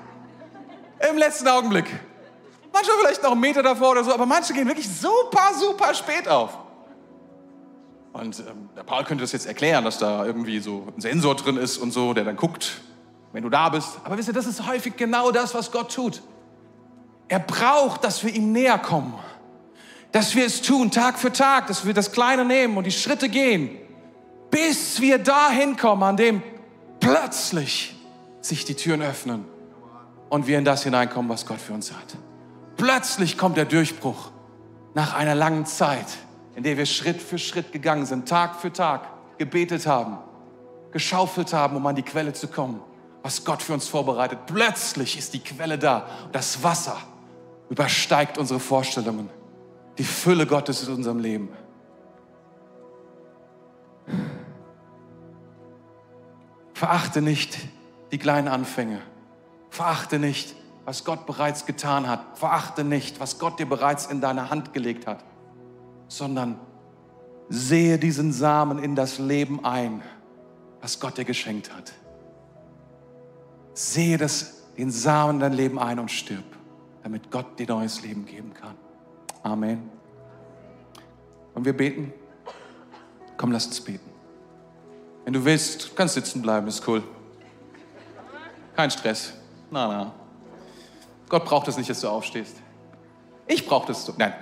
[1.10, 1.86] im letzten Augenblick.
[2.74, 6.28] Manchmal vielleicht noch einen Meter davor oder so, aber manche gehen wirklich super, super spät
[6.28, 6.58] auf.
[8.14, 11.58] Und ähm, der Paul könnte das jetzt erklären, dass da irgendwie so ein Sensor drin
[11.58, 12.82] ist und so, der dann guckt,
[13.32, 14.00] wenn du da bist.
[14.04, 16.22] Aber wisst ihr, das ist häufig genau das, was Gott tut.
[17.28, 19.14] Er braucht, dass wir ihm näher kommen.
[20.12, 23.28] Dass wir es tun, Tag für Tag, dass wir das Kleine nehmen und die Schritte
[23.28, 23.78] gehen,
[24.50, 26.42] bis wir dahin kommen, an dem
[27.00, 27.96] plötzlich
[28.42, 29.46] sich die Türen öffnen
[30.30, 32.18] und wir in das hineinkommen, was Gott für uns hat.
[32.76, 34.32] Plötzlich kommt der Durchbruch
[34.94, 36.08] nach einer langen Zeit
[36.58, 39.08] in der wir Schritt für Schritt gegangen sind, Tag für Tag
[39.38, 40.18] gebetet haben,
[40.92, 42.82] geschaufelt haben, um an die Quelle zu kommen,
[43.22, 44.40] was Gott für uns vorbereitet.
[44.48, 46.98] Plötzlich ist die Quelle da und das Wasser
[47.70, 49.30] übersteigt unsere Vorstellungen.
[50.00, 51.50] Die Fülle Gottes in unserem Leben.
[56.74, 57.56] Verachte nicht
[58.12, 59.00] die kleinen Anfänge.
[59.78, 60.56] Verachte nicht,
[60.86, 62.38] was Gott bereits getan hat.
[62.38, 65.24] Verachte nicht, was Gott dir bereits in deine Hand gelegt hat
[66.08, 66.60] sondern
[67.50, 70.02] Sehe diesen Samen in das Leben ein,
[70.82, 71.94] was Gott dir geschenkt hat.
[73.74, 76.44] Sehe das, den Samen in dein Leben ein und stirb,
[77.04, 78.76] damit Gott dir neues Leben geben kann.
[79.44, 79.90] Amen.
[81.54, 82.12] Und wir beten?
[83.38, 84.10] Komm, lass uns beten.
[85.24, 87.02] Wenn du willst, kannst sitzen bleiben, ist cool.
[88.76, 89.34] Kein Stress.
[89.70, 90.14] Na, na.
[91.30, 92.56] Gott braucht es nicht, dass du aufstehst.
[93.48, 94.12] Ich brauche das.
[94.18, 94.34] Nein.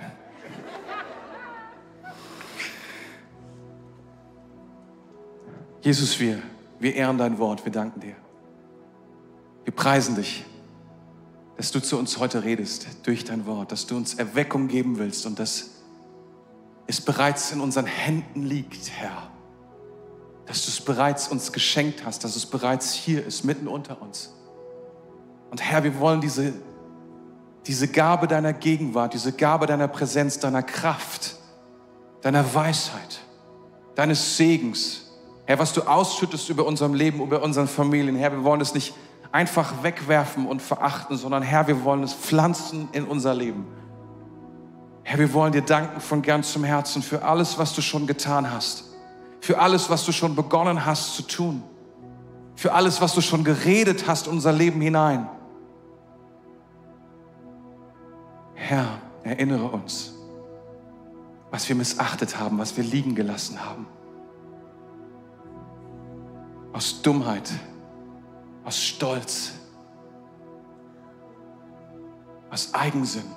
[5.82, 6.42] Jesus, wir,
[6.80, 8.16] wir ehren dein Wort, wir danken dir.
[9.64, 10.44] Wir preisen dich,
[11.56, 15.26] dass du zu uns heute redest durch dein Wort, dass du uns Erweckung geben willst
[15.26, 15.70] und dass
[16.86, 19.30] es bereits in unseren Händen liegt, Herr.
[20.46, 24.35] Dass du es bereits uns geschenkt hast, dass es bereits hier ist, mitten unter uns.
[25.56, 26.52] Und Herr, wir wollen diese,
[27.66, 31.36] diese Gabe deiner Gegenwart, diese Gabe deiner Präsenz, deiner Kraft,
[32.20, 33.20] deiner Weisheit,
[33.94, 35.14] deines Segens,
[35.46, 38.92] Herr, was du ausschüttest über unserem Leben, über unseren Familien, Herr, wir wollen es nicht
[39.32, 43.64] einfach wegwerfen und verachten, sondern Herr, wir wollen es pflanzen in unser Leben.
[45.04, 48.84] Herr, wir wollen dir danken von ganzem Herzen für alles, was du schon getan hast,
[49.40, 51.62] für alles, was du schon begonnen hast zu tun,
[52.56, 55.30] für alles, was du schon geredet hast in unser Leben hinein.
[58.66, 60.12] Herr, erinnere uns,
[61.52, 63.86] was wir missachtet haben, was wir liegen gelassen haben.
[66.72, 67.48] Aus Dummheit,
[68.64, 69.52] aus Stolz,
[72.50, 73.30] aus Eigensinn,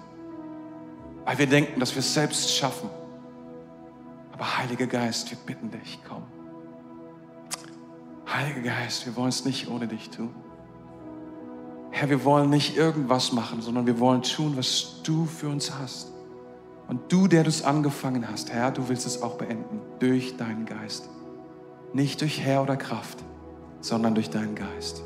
[1.25, 2.89] weil wir denken, dass wir es selbst schaffen.
[4.31, 6.23] Aber Heiliger Geist, wir bitten dich, komm.
[8.27, 10.33] Heiliger Geist, wir wollen es nicht ohne dich tun.
[11.91, 16.11] Herr, wir wollen nicht irgendwas machen, sondern wir wollen tun, was du für uns hast.
[16.87, 20.65] Und du, der du es angefangen hast, Herr, du willst es auch beenden durch deinen
[20.65, 21.09] Geist.
[21.93, 23.19] Nicht durch Herr oder Kraft,
[23.81, 25.03] sondern durch deinen Geist.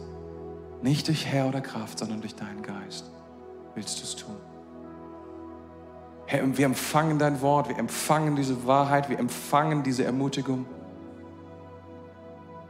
[0.82, 3.10] Nicht durch Herr oder Kraft, sondern durch deinen Geist
[3.76, 4.36] willst du es tun.
[6.26, 10.66] Herr, wir empfangen dein Wort, wir empfangen diese Wahrheit, wir empfangen diese Ermutigung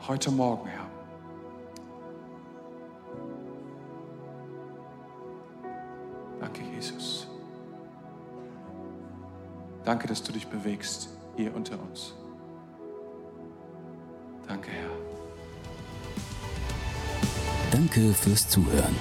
[0.07, 0.82] heute Morgen, Herr.
[9.85, 12.13] Danke, dass du dich bewegst hier unter uns.
[14.47, 14.89] Danke, Herr.
[17.71, 18.95] Danke fürs Zuhören.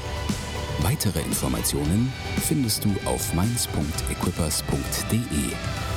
[0.81, 5.92] Weitere Informationen findest du auf mainz.equippers.de.